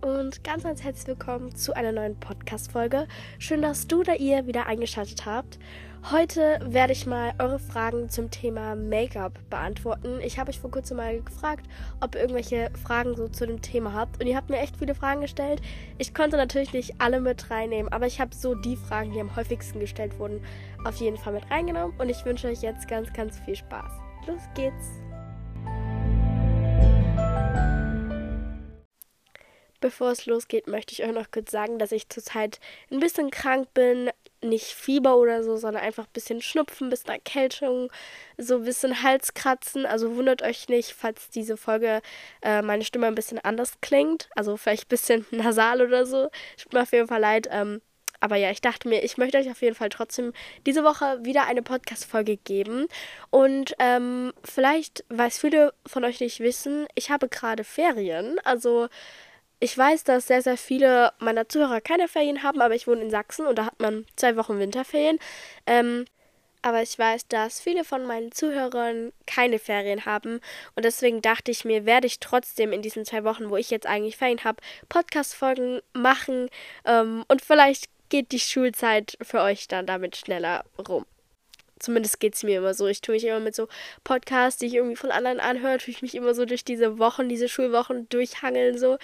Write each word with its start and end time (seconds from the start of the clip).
Und 0.00 0.44
ganz, 0.44 0.62
ganz 0.62 0.82
herzlich 0.82 1.08
willkommen 1.08 1.54
zu 1.54 1.74
einer 1.74 1.90
neuen 1.90 2.18
Podcast-Folge. 2.18 3.06
Schön, 3.38 3.60
dass 3.60 3.86
du 3.88 4.00
oder 4.00 4.20
ihr 4.20 4.46
wieder 4.46 4.66
eingeschaltet 4.66 5.26
habt. 5.26 5.58
Heute 6.10 6.60
werde 6.62 6.92
ich 6.92 7.06
mal 7.06 7.34
eure 7.38 7.58
Fragen 7.58 8.08
zum 8.08 8.30
Thema 8.30 8.76
Make-up 8.76 9.38
beantworten. 9.50 10.20
Ich 10.22 10.38
habe 10.38 10.50
euch 10.50 10.60
vor 10.60 10.70
kurzem 10.70 10.96
mal 10.98 11.20
gefragt, 11.20 11.66
ob 12.00 12.14
ihr 12.14 12.20
irgendwelche 12.20 12.70
Fragen 12.82 13.16
so 13.16 13.28
zu 13.28 13.46
dem 13.46 13.60
Thema 13.60 13.92
habt. 13.92 14.20
Und 14.20 14.26
ihr 14.26 14.36
habt 14.36 14.48
mir 14.48 14.58
echt 14.58 14.76
viele 14.76 14.94
Fragen 14.94 15.22
gestellt. 15.22 15.60
Ich 15.98 16.14
konnte 16.14 16.36
natürlich 16.36 16.72
nicht 16.72 16.94
alle 16.98 17.20
mit 17.20 17.50
reinnehmen, 17.50 17.92
aber 17.92 18.06
ich 18.06 18.20
habe 18.20 18.34
so 18.34 18.54
die 18.54 18.76
Fragen, 18.76 19.12
die 19.12 19.20
am 19.20 19.34
häufigsten 19.34 19.80
gestellt 19.80 20.18
wurden, 20.18 20.40
auf 20.84 20.96
jeden 20.96 21.16
Fall 21.16 21.32
mit 21.32 21.50
reingenommen. 21.50 21.94
Und 21.98 22.08
ich 22.08 22.24
wünsche 22.24 22.48
euch 22.48 22.62
jetzt 22.62 22.86
ganz, 22.88 23.12
ganz 23.12 23.38
viel 23.40 23.56
Spaß. 23.56 23.92
Los 24.26 24.42
geht's! 24.54 25.09
Bevor 29.80 30.10
es 30.10 30.26
losgeht, 30.26 30.66
möchte 30.66 30.92
ich 30.92 31.02
euch 31.02 31.12
noch 31.12 31.30
kurz 31.30 31.50
sagen, 31.50 31.78
dass 31.78 31.92
ich 31.92 32.08
zurzeit 32.08 32.60
ein 32.90 33.00
bisschen 33.00 33.30
krank 33.30 33.72
bin. 33.72 34.10
Nicht 34.42 34.66
Fieber 34.66 35.16
oder 35.16 35.42
so, 35.42 35.56
sondern 35.56 35.82
einfach 35.82 36.04
ein 36.04 36.12
bisschen 36.12 36.42
Schnupfen, 36.42 36.86
ein 36.86 36.90
bisschen 36.90 37.10
Erkältung, 37.10 37.90
so 38.38 38.56
ein 38.56 38.64
bisschen 38.64 39.02
Halskratzen. 39.02 39.86
Also 39.86 40.16
wundert 40.16 40.42
euch 40.42 40.68
nicht, 40.68 40.92
falls 40.92 41.30
diese 41.30 41.56
Folge 41.56 42.00
äh, 42.42 42.62
meine 42.62 42.84
Stimme 42.84 43.06
ein 43.06 43.14
bisschen 43.14 43.38
anders 43.38 43.74
klingt. 43.80 44.28
Also 44.36 44.56
vielleicht 44.56 44.84
ein 44.84 44.88
bisschen 44.88 45.26
nasal 45.30 45.82
oder 45.82 46.06
so. 46.06 46.28
Tut 46.56 46.72
mir 46.72 46.82
auf 46.82 46.92
jeden 46.92 47.08
Fall 47.08 47.20
leid. 47.20 47.48
Ähm, 47.50 47.80
aber 48.20 48.36
ja, 48.36 48.50
ich 48.50 48.60
dachte 48.60 48.86
mir, 48.86 49.02
ich 49.02 49.16
möchte 49.16 49.38
euch 49.38 49.50
auf 49.50 49.62
jeden 49.62 49.74
Fall 49.74 49.88
trotzdem 49.88 50.32
diese 50.66 50.84
Woche 50.84 51.24
wieder 51.24 51.46
eine 51.46 51.62
Podcast-Folge 51.62 52.36
geben. 52.36 52.86
Und 53.30 53.74
ähm, 53.78 54.32
vielleicht, 54.44 55.04
weil 55.08 55.28
es 55.28 55.38
viele 55.38 55.72
von 55.86 56.04
euch 56.04 56.20
nicht 56.20 56.40
wissen, 56.40 56.86
ich 56.94 57.10
habe 57.10 57.28
gerade 57.28 57.64
Ferien. 57.64 58.38
Also 58.44 58.88
ich 59.60 59.76
weiß, 59.76 60.04
dass 60.04 60.26
sehr, 60.26 60.42
sehr 60.42 60.56
viele 60.56 61.12
meiner 61.18 61.48
Zuhörer 61.48 61.80
keine 61.80 62.08
Ferien 62.08 62.42
haben, 62.42 62.60
aber 62.62 62.74
ich 62.74 62.86
wohne 62.86 63.02
in 63.02 63.10
Sachsen 63.10 63.46
und 63.46 63.58
da 63.58 63.66
hat 63.66 63.78
man 63.78 64.06
zwei 64.16 64.36
Wochen 64.36 64.58
Winterferien. 64.58 65.18
Ähm, 65.66 66.06
aber 66.62 66.82
ich 66.82 66.98
weiß, 66.98 67.28
dass 67.28 67.60
viele 67.60 67.84
von 67.84 68.04
meinen 68.04 68.32
Zuhörern 68.32 69.12
keine 69.26 69.58
Ferien 69.58 70.04
haben. 70.04 70.40
Und 70.74 70.84
deswegen 70.84 71.22
dachte 71.22 71.50
ich 71.50 71.64
mir, 71.64 71.86
werde 71.86 72.06
ich 72.06 72.20
trotzdem 72.20 72.72
in 72.72 72.82
diesen 72.82 73.04
zwei 73.06 73.24
Wochen, 73.24 73.48
wo 73.50 73.56
ich 73.56 73.70
jetzt 73.70 73.86
eigentlich 73.86 74.16
Ferien 74.16 74.44
habe, 74.44 74.62
Podcast-Folgen 74.88 75.80
machen. 75.94 76.50
Ähm, 76.84 77.24
und 77.28 77.42
vielleicht 77.42 77.86
geht 78.10 78.32
die 78.32 78.40
Schulzeit 78.40 79.16
für 79.22 79.40
euch 79.40 79.68
dann 79.68 79.86
damit 79.86 80.16
schneller 80.16 80.64
rum. 80.86 81.06
Zumindest 81.80 82.20
geht 82.20 82.34
es 82.34 82.42
mir 82.42 82.58
immer 82.58 82.74
so. 82.74 82.86
Ich 82.86 83.00
tue 83.00 83.14
mich 83.14 83.24
immer 83.24 83.40
mit 83.40 83.54
so 83.54 83.68
Podcasts, 84.04 84.58
die 84.58 84.66
ich 84.66 84.74
irgendwie 84.74 84.96
von 84.96 85.10
anderen 85.10 85.40
anhöre, 85.40 85.78
tue 85.78 85.90
ich 85.90 86.02
mich 86.02 86.14
immer 86.14 86.34
so 86.34 86.44
durch 86.44 86.64
diese 86.64 86.98
Wochen, 86.98 87.28
diese 87.28 87.48
Schulwochen 87.48 88.08
durchhangeln 88.08 88.78
so. 88.78 88.98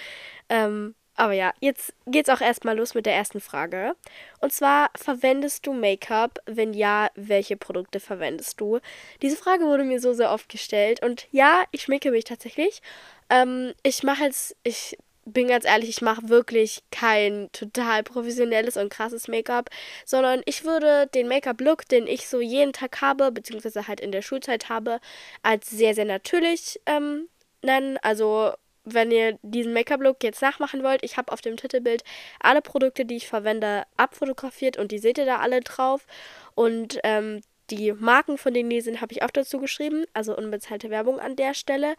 Ähm, 0.49 0.95
aber 1.17 1.33
ja, 1.33 1.53
jetzt 1.61 1.95
geht's 2.07 2.29
auch 2.29 2.43
erstmal 2.43 2.77
los 2.77 2.95
mit 2.95 3.07
der 3.07 3.15
ersten 3.15 3.41
Frage. 3.41 3.97
Und 4.41 4.53
zwar, 4.53 4.91
verwendest 4.95 5.67
du 5.67 5.73
Make-up? 5.73 6.39
Wenn 6.45 6.75
ja, 6.75 7.09
welche 7.15 7.57
Produkte 7.57 8.01
verwendest 8.01 8.61
du? 8.61 8.81
Diese 9.23 9.37
Frage 9.37 9.65
wurde 9.65 9.85
mir 9.85 9.99
so 9.99 10.13
sehr 10.13 10.31
oft 10.31 10.51
gestellt. 10.51 11.03
Und 11.03 11.27
ja, 11.33 11.65
ich 11.73 11.83
schminke 11.83 12.11
mich 12.11 12.25
tatsächlich. 12.25 12.83
Ähm, 13.31 13.73
ich 13.83 14.03
mache 14.03 14.25
jetzt, 14.25 14.57
ich 14.63 14.99
bin 15.27 15.49
ganz 15.49 15.65
ehrlich, 15.65 15.91
ich 15.91 16.03
mache 16.03 16.29
wirklich 16.29 16.83
kein 16.91 17.51
total 17.53 18.03
professionelles 18.05 18.77
und 18.77 18.89
krasses 18.89 19.29
Make-up, 19.29 19.71
sondern 20.05 20.41
ich 20.47 20.65
würde 20.65 21.09
den 21.15 21.29
Make-up-Look, 21.29 21.87
den 21.89 22.07
ich 22.07 22.29
so 22.29 22.41
jeden 22.41 22.73
Tag 22.73 23.01
habe, 23.01 23.33
beziehungsweise 23.33 23.89
halt 23.89 24.01
in 24.01 24.13
der 24.13 24.23
Schulzeit 24.23 24.69
habe, 24.69 25.01
als 25.43 25.69
sehr, 25.69 25.95
sehr 25.95 26.05
natürlich 26.05 26.81
ähm, 26.87 27.29
nennen. 27.63 27.99
Also 28.03 28.53
wenn 28.85 29.11
ihr 29.11 29.37
diesen 29.43 29.73
Make-up-Look 29.73 30.23
jetzt 30.23 30.41
nachmachen 30.43 30.85
wollt, 30.85 31.03
ich 31.03 31.17
habe 31.17 31.33
auf 31.33 31.41
dem 31.41 31.57
Titelbild 31.57 32.05
alle 32.39 32.63
Produkte, 32.63 33.05
die 33.05 33.17
ich 33.17 33.27
verwende, 33.27 33.83
abfotografiert 33.97 34.77
und 34.79 34.93
die 34.93 34.99
seht 34.99 35.19
ihr 35.19 35.27
da 35.27 35.39
alle 35.39 35.61
drauf. 35.61 36.07
Und 36.55 37.01
ähm, 37.03 37.43
die 37.71 37.93
Marken, 37.93 38.39
von 38.39 38.55
denen 38.55 38.71
die 38.71 38.81
sind, 38.81 39.01
habe 39.01 39.13
ich 39.13 39.25
auch 39.25 39.33
dazu 39.33 39.59
geschrieben. 39.59 40.05
Also 40.15 40.37
unbezahlte 40.37 40.89
Werbung 40.89 41.19
an 41.19 41.35
der 41.35 41.55
Stelle. 41.55 41.97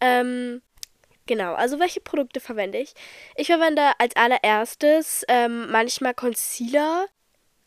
Ähm, 0.00 0.62
Genau, 1.26 1.54
also 1.54 1.78
welche 1.78 2.00
Produkte 2.00 2.40
verwende 2.40 2.78
ich? 2.78 2.92
Ich 3.36 3.46
verwende 3.46 3.92
als 3.98 4.14
allererstes 4.14 5.24
ähm, 5.28 5.70
manchmal 5.70 6.12
Concealer, 6.12 7.06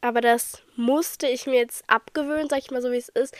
aber 0.01 0.21
das 0.21 0.61
musste 0.75 1.27
ich 1.27 1.47
mir 1.47 1.55
jetzt 1.55 1.83
abgewöhnen, 1.87 2.49
sag 2.49 2.59
ich 2.59 2.69
mal 2.69 2.83
so 2.83 2.91
wie 2.91 2.97
es 2.97 3.09
ist, 3.09 3.35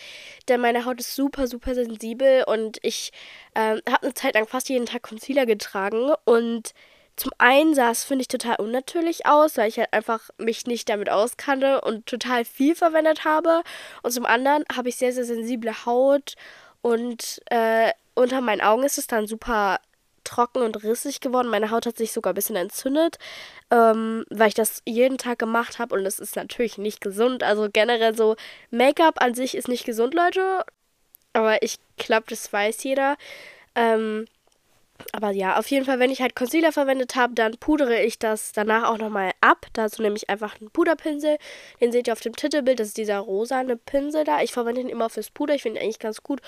denn 0.47 0.59
meine 0.59 0.85
Haut 0.85 1.00
ist 1.00 1.16
super, 1.16 1.45
super 1.45 1.75
sensibel 1.75 2.44
und 2.47 2.79
ich 2.81 3.11
ähm, 3.53 3.79
habe 3.88 4.03
eine 4.03 4.13
Zeit 4.16 4.33
lang 4.33 4.47
fast 4.47 4.69
jeden 4.69 4.88
Tag 4.88 5.03
Concealer 5.03 5.45
getragen 5.45 6.11
und 6.25 6.73
zum 7.16 7.31
einen 7.39 7.73
sah 7.75 7.91
es, 7.91 8.03
finde 8.03 8.22
ich, 8.23 8.27
total 8.27 8.57
unnatürlich 8.57 9.25
aus, 9.25 9.57
weil 9.57 9.69
ich 9.69 9.77
halt 9.79 9.91
einfach 9.94 10.29
mich 10.38 10.66
nicht 10.67 10.88
damit 10.89 11.09
auskannte 11.09 11.81
und 11.81 12.06
total 12.06 12.45
viel 12.45 12.75
verwendet 12.75 13.25
habe. 13.25 13.63
Und 14.03 14.11
zum 14.11 14.27
anderen 14.27 14.63
habe 14.72 14.89
ich 14.89 14.97
sehr, 14.97 15.11
sehr 15.11 15.25
sensible 15.25 15.85
Haut 15.85 16.35
und 16.83 17.41
äh, 17.47 17.91
unter 18.13 18.41
meinen 18.41 18.61
Augen 18.61 18.83
ist 18.83 19.00
es 19.00 19.07
dann 19.07 19.25
super 19.27 19.79
trocken 20.27 20.61
und 20.61 20.83
rissig 20.83 21.21
geworden. 21.21 21.47
Meine 21.47 21.71
Haut 21.71 21.85
hat 21.85 21.97
sich 21.97 22.11
sogar 22.11 22.33
ein 22.33 22.35
bisschen 22.35 22.55
entzündet, 22.55 23.17
ähm, 23.71 24.25
weil 24.29 24.49
ich 24.49 24.53
das 24.53 24.81
jeden 24.85 25.17
Tag 25.17 25.39
gemacht 25.39 25.79
habe 25.79 25.95
und 25.95 26.05
es 26.05 26.19
ist 26.19 26.35
natürlich 26.35 26.77
nicht 26.77 27.01
gesund. 27.01 27.43
Also 27.43 27.67
generell 27.71 28.15
so, 28.15 28.35
Make-up 28.69 29.21
an 29.21 29.33
sich 29.33 29.55
ist 29.55 29.67
nicht 29.67 29.85
gesund, 29.85 30.13
Leute. 30.13 30.63
Aber 31.33 31.61
ich 31.63 31.77
glaube, 31.97 32.25
das 32.29 32.51
weiß 32.51 32.83
jeder. 32.83 33.15
Ähm, 33.75 34.25
aber 35.11 35.31
ja, 35.31 35.57
auf 35.57 35.69
jeden 35.69 35.85
Fall, 35.85 35.99
wenn 35.99 36.11
ich 36.11 36.21
halt 36.21 36.35
Concealer 36.35 36.71
verwendet 36.71 37.15
habe, 37.15 37.33
dann 37.35 37.57
pudere 37.57 38.01
ich 38.01 38.17
das 38.19 38.51
danach 38.51 38.89
auch 38.89 38.97
nochmal 38.97 39.31
ab. 39.41 39.67
Dazu 39.73 40.01
nehme 40.01 40.15
ich 40.15 40.29
einfach 40.29 40.59
einen 40.59 40.71
Puderpinsel. 40.71 41.38
Den 41.79 41.91
seht 41.91 42.07
ihr 42.07 42.13
auf 42.13 42.21
dem 42.21 42.35
Titelbild. 42.35 42.79
Das 42.79 42.89
ist 42.89 42.97
dieser 42.97 43.19
rosane 43.19 43.77
Pinsel 43.77 44.23
da. 44.23 44.41
Ich 44.41 44.51
verwende 44.51 44.81
ihn 44.81 44.89
immer 44.89 45.09
fürs 45.09 45.29
Puder. 45.29 45.53
Ich 45.53 45.61
finde 45.63 45.79
ihn 45.79 45.83
eigentlich 45.83 45.99
ganz 45.99 46.23
gut. 46.23 46.41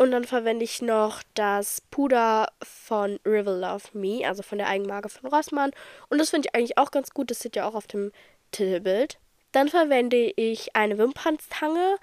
Und 0.00 0.12
dann 0.12 0.24
verwende 0.24 0.64
ich 0.64 0.80
noch 0.80 1.22
das 1.34 1.82
Puder 1.90 2.48
von 2.62 3.20
River 3.26 3.52
Love 3.52 3.84
Me, 3.92 4.26
also 4.26 4.42
von 4.42 4.56
der 4.56 4.66
Eigenmarke 4.66 5.10
von 5.10 5.28
Rossmann. 5.28 5.72
Und 6.08 6.16
das 6.16 6.30
finde 6.30 6.48
ich 6.48 6.54
eigentlich 6.54 6.78
auch 6.78 6.90
ganz 6.90 7.10
gut. 7.10 7.30
Das 7.30 7.40
seht 7.40 7.54
ihr 7.54 7.66
auch 7.66 7.74
auf 7.74 7.86
dem 7.86 8.10
Titelbild. 8.50 9.18
Dann 9.52 9.68
verwende 9.68 10.16
ich 10.16 10.74
eine 10.74 10.96
Wimpernstange. 10.96 11.96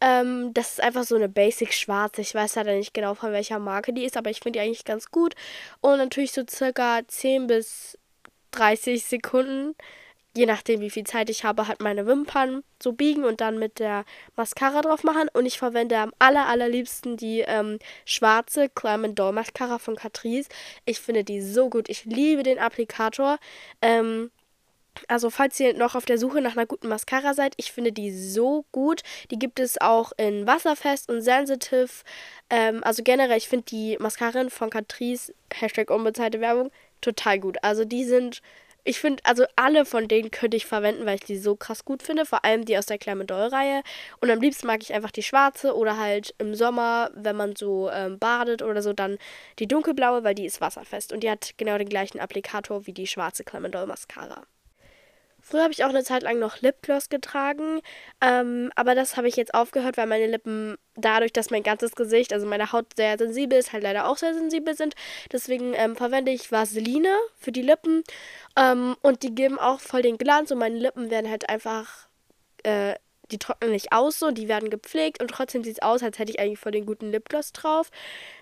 Ähm, 0.00 0.54
das 0.54 0.70
ist 0.70 0.80
einfach 0.80 1.04
so 1.04 1.16
eine 1.16 1.28
Basic 1.28 1.74
schwarze. 1.74 2.22
Ich 2.22 2.34
weiß 2.34 2.54
leider 2.54 2.76
nicht 2.76 2.94
genau 2.94 3.12
von 3.12 3.32
welcher 3.32 3.58
Marke 3.58 3.92
die 3.92 4.06
ist, 4.06 4.16
aber 4.16 4.30
ich 4.30 4.40
finde 4.40 4.58
die 4.58 4.64
eigentlich 4.64 4.86
ganz 4.86 5.10
gut. 5.10 5.34
Und 5.82 5.98
natürlich 5.98 6.32
so 6.32 6.44
circa 6.48 7.02
10 7.06 7.46
bis 7.46 7.98
30 8.52 9.04
Sekunden 9.04 9.74
je 10.36 10.46
nachdem, 10.46 10.80
wie 10.80 10.90
viel 10.90 11.04
Zeit 11.04 11.30
ich 11.30 11.44
habe, 11.44 11.68
halt 11.68 11.80
meine 11.80 12.06
Wimpern 12.06 12.64
so 12.82 12.92
biegen 12.92 13.24
und 13.24 13.40
dann 13.40 13.58
mit 13.58 13.78
der 13.78 14.04
Mascara 14.36 14.82
drauf 14.82 15.04
machen. 15.04 15.28
Und 15.32 15.46
ich 15.46 15.58
verwende 15.58 15.98
am 15.98 16.12
aller, 16.18 16.46
allerliebsten 16.46 17.16
die 17.16 17.40
ähm, 17.40 17.78
schwarze 18.04 18.68
Clam 18.68 19.14
Doll 19.14 19.32
Mascara 19.32 19.78
von 19.78 19.96
Catrice. 19.96 20.48
Ich 20.84 21.00
finde 21.00 21.24
die 21.24 21.40
so 21.40 21.70
gut. 21.70 21.88
Ich 21.88 22.04
liebe 22.04 22.42
den 22.42 22.58
Applikator. 22.58 23.38
Ähm, 23.80 24.30
also 25.08 25.30
falls 25.30 25.58
ihr 25.60 25.74
noch 25.74 25.94
auf 25.94 26.04
der 26.04 26.18
Suche 26.18 26.40
nach 26.40 26.52
einer 26.56 26.66
guten 26.66 26.88
Mascara 26.88 27.34
seid, 27.34 27.54
ich 27.56 27.72
finde 27.72 27.92
die 27.92 28.12
so 28.12 28.64
gut. 28.72 29.02
Die 29.30 29.38
gibt 29.38 29.60
es 29.60 29.80
auch 29.80 30.12
in 30.16 30.46
Wasserfest 30.46 31.08
und 31.10 31.20
Sensitive. 31.22 31.90
Ähm, 32.50 32.82
also 32.84 33.02
generell, 33.02 33.38
ich 33.38 33.48
finde 33.48 33.66
die 33.66 33.96
Mascarin 33.98 34.50
von 34.50 34.70
Catrice, 34.70 35.32
Hashtag 35.52 35.90
unbezahlte 35.90 36.40
Werbung, 36.40 36.70
total 37.00 37.38
gut. 37.38 37.58
Also 37.62 37.84
die 37.84 38.04
sind 38.04 38.42
ich 38.84 39.00
finde, 39.00 39.22
also 39.24 39.44
alle 39.56 39.84
von 39.86 40.08
denen 40.08 40.30
könnte 40.30 40.56
ich 40.56 40.66
verwenden, 40.66 41.06
weil 41.06 41.16
ich 41.16 41.24
die 41.24 41.38
so 41.38 41.56
krass 41.56 41.84
gut 41.84 42.02
finde. 42.02 42.26
Vor 42.26 42.44
allem 42.44 42.64
die 42.64 42.76
aus 42.76 42.86
der 42.86 42.98
Clermont-Doll-Reihe. 42.98 43.82
Und 44.20 44.30
am 44.30 44.40
liebsten 44.40 44.66
mag 44.66 44.82
ich 44.82 44.92
einfach 44.92 45.10
die 45.10 45.22
schwarze 45.22 45.74
oder 45.74 45.98
halt 45.98 46.34
im 46.38 46.54
Sommer, 46.54 47.10
wenn 47.14 47.36
man 47.36 47.56
so 47.56 47.90
ähm, 47.90 48.18
badet 48.18 48.62
oder 48.62 48.82
so, 48.82 48.92
dann 48.92 49.18
die 49.58 49.66
dunkelblaue, 49.66 50.22
weil 50.24 50.34
die 50.34 50.46
ist 50.46 50.60
wasserfest. 50.60 51.12
Und 51.12 51.20
die 51.22 51.30
hat 51.30 51.54
genau 51.56 51.78
den 51.78 51.88
gleichen 51.88 52.20
Applikator 52.20 52.86
wie 52.86 52.92
die 52.92 53.06
schwarze 53.06 53.42
Clermont-Doll-Mascara. 53.44 54.44
Früher 55.46 55.62
habe 55.64 55.72
ich 55.74 55.84
auch 55.84 55.90
eine 55.90 56.04
Zeit 56.04 56.22
lang 56.22 56.38
noch 56.38 56.62
Lipgloss 56.62 57.10
getragen, 57.10 57.82
ähm, 58.22 58.72
aber 58.76 58.94
das 58.94 59.18
habe 59.18 59.28
ich 59.28 59.36
jetzt 59.36 59.52
aufgehört, 59.52 59.98
weil 59.98 60.06
meine 60.06 60.26
Lippen 60.26 60.76
dadurch, 60.94 61.34
dass 61.34 61.50
mein 61.50 61.62
ganzes 61.62 61.92
Gesicht, 61.94 62.32
also 62.32 62.46
meine 62.46 62.72
Haut 62.72 62.86
sehr 62.96 63.18
sensibel 63.18 63.58
ist, 63.58 63.74
halt 63.74 63.82
leider 63.82 64.08
auch 64.08 64.16
sehr 64.16 64.32
sensibel 64.32 64.74
sind. 64.74 64.94
Deswegen 65.30 65.74
ähm, 65.74 65.96
verwende 65.96 66.32
ich 66.32 66.50
Vaseline 66.50 67.14
für 67.36 67.52
die 67.52 67.60
Lippen 67.60 68.04
ähm, 68.56 68.96
und 69.02 69.22
die 69.22 69.34
geben 69.34 69.58
auch 69.58 69.80
voll 69.80 70.00
den 70.00 70.16
Glanz 70.16 70.50
und 70.50 70.58
meine 70.58 70.78
Lippen 70.78 71.10
werden 71.10 71.30
halt 71.30 71.50
einfach 71.50 72.08
äh, 72.62 72.94
die 73.30 73.38
trocknen 73.38 73.72
nicht 73.72 73.92
aus 73.92 74.18
so, 74.18 74.30
die 74.30 74.48
werden 74.48 74.70
gepflegt 74.70 75.20
und 75.20 75.28
trotzdem 75.30 75.64
sieht 75.64 75.74
es 75.74 75.82
aus, 75.82 76.02
als 76.02 76.18
hätte 76.18 76.32
ich 76.32 76.40
eigentlich 76.40 76.58
voll 76.58 76.72
den 76.72 76.86
guten 76.86 77.10
Lipgloss 77.10 77.52
drauf. 77.52 77.90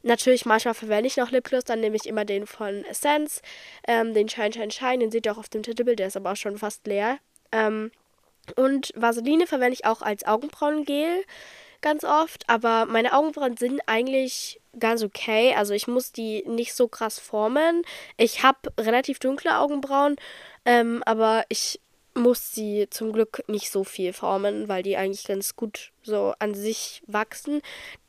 Natürlich, 0.03 0.45
manchmal 0.45 0.75
verwende 0.75 1.07
ich 1.07 1.17
noch 1.17 1.31
Lipgloss, 1.31 1.65
dann 1.65 1.81
nehme 1.81 1.97
ich 1.97 2.07
immer 2.07 2.25
den 2.25 2.47
von 2.47 2.85
Essence, 2.85 3.43
ähm, 3.87 4.15
den 4.15 4.29
Shine 4.29 4.53
Shine 4.53 4.71
Shine, 4.71 4.99
den 4.99 5.11
seht 5.11 5.27
ihr 5.27 5.33
auch 5.33 5.39
auf 5.39 5.49
dem 5.49 5.63
Titelbild, 5.63 5.99
der 5.99 6.09
ist 6.09 6.17
aber 6.17 6.33
auch 6.33 6.37
schon 6.37 6.59
fast 6.59 6.87
leer. 6.87 7.19
Ähm, 7.53 7.91
und 8.57 8.93
Vaseline 8.97 9.47
verwende 9.47 9.75
ich 9.75 9.85
auch 9.85 10.03
als 10.03 10.27
Augenbrauengel. 10.27 11.25
ganz 11.83 12.05
oft, 12.05 12.49
aber 12.49 12.87
meine 12.87 13.13
Augenbrauen 13.13 13.57
sind 13.57 13.81
eigentlich 13.87 14.61
ganz 14.79 15.03
okay. 15.03 15.55
Also 15.55 15.75
ich 15.75 15.89
muss 15.89 16.13
die 16.13 16.45
nicht 16.47 16.75
so 16.75 16.89
krass 16.89 17.19
formen. 17.19 17.83
Ich 18.17 18.43
habe 18.43 18.73
relativ 18.79 19.19
dunkle 19.19 19.59
Augenbrauen, 19.59 20.17
ähm, 20.65 21.03
aber 21.05 21.45
ich 21.49 21.81
muss 22.15 22.53
sie 22.53 22.87
zum 22.91 23.13
Glück 23.13 23.45
nicht 23.49 23.71
so 23.71 23.85
viel 23.85 24.13
formen, 24.13 24.69
weil 24.69 24.83
die 24.83 24.97
eigentlich 24.97 25.25
ganz 25.25 25.57
gut 25.57 25.93
so 26.03 26.35
an 26.39 26.55
sich 26.55 27.03
wachsen. 27.07 27.63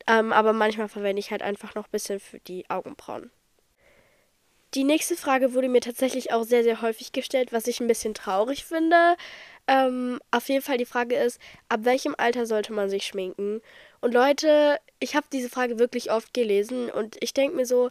Ähm, 0.06 0.32
aber 0.32 0.52
manchmal 0.52 0.88
verwende 0.88 1.20
ich 1.20 1.30
halt 1.30 1.42
einfach 1.42 1.74
noch 1.74 1.86
ein 1.86 1.92
bisschen 1.92 2.20
für 2.20 2.38
die 2.40 2.68
Augenbrauen. 2.68 3.30
Die 4.74 4.84
nächste 4.84 5.16
Frage 5.16 5.54
wurde 5.54 5.68
mir 5.68 5.80
tatsächlich 5.80 6.32
auch 6.32 6.42
sehr, 6.42 6.64
sehr 6.64 6.82
häufig 6.82 7.12
gestellt, 7.12 7.52
was 7.52 7.68
ich 7.68 7.80
ein 7.80 7.86
bisschen 7.86 8.12
traurig 8.12 8.64
finde. 8.64 9.16
Ähm, 9.68 10.18
auf 10.32 10.48
jeden 10.48 10.62
Fall 10.62 10.78
die 10.78 10.84
Frage 10.84 11.14
ist, 11.14 11.40
ab 11.68 11.80
welchem 11.84 12.14
Alter 12.18 12.44
sollte 12.44 12.72
man 12.72 12.90
sich 12.90 13.04
schminken? 13.04 13.62
Und 14.00 14.12
Leute, 14.12 14.78
ich 14.98 15.14
habe 15.14 15.26
diese 15.32 15.48
Frage 15.48 15.78
wirklich 15.78 16.10
oft 16.10 16.34
gelesen 16.34 16.90
und 16.90 17.16
ich 17.20 17.32
denke 17.32 17.56
mir 17.56 17.66
so, 17.66 17.88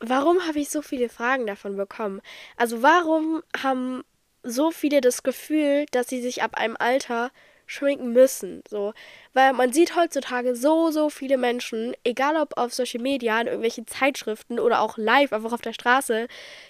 warum 0.00 0.40
habe 0.48 0.58
ich 0.58 0.70
so 0.70 0.80
viele 0.80 1.10
Fragen 1.10 1.46
davon 1.46 1.76
bekommen? 1.76 2.22
Also 2.56 2.82
warum 2.82 3.42
haben 3.62 4.04
so 4.44 4.70
viele 4.70 5.00
das 5.00 5.22
Gefühl, 5.22 5.86
dass 5.90 6.08
sie 6.08 6.20
sich 6.20 6.42
ab 6.42 6.54
einem 6.54 6.76
Alter 6.78 7.30
schminken 7.66 8.12
müssen. 8.12 8.62
So. 8.68 8.92
Weil 9.32 9.52
man 9.52 9.72
sieht 9.72 9.96
heutzutage 9.96 10.54
so, 10.54 10.90
so 10.90 11.10
viele 11.10 11.36
Menschen, 11.36 11.94
egal 12.04 12.36
ob 12.36 12.56
auf 12.56 12.74
Social 12.74 13.00
Media, 13.00 13.40
in 13.40 13.46
irgendwelchen 13.46 13.86
Zeitschriften 13.86 14.60
oder 14.60 14.80
auch 14.80 14.98
live, 14.98 15.32
einfach 15.32 15.52
auf 15.52 15.60
der 15.60 15.72
Straße, 15.72 16.28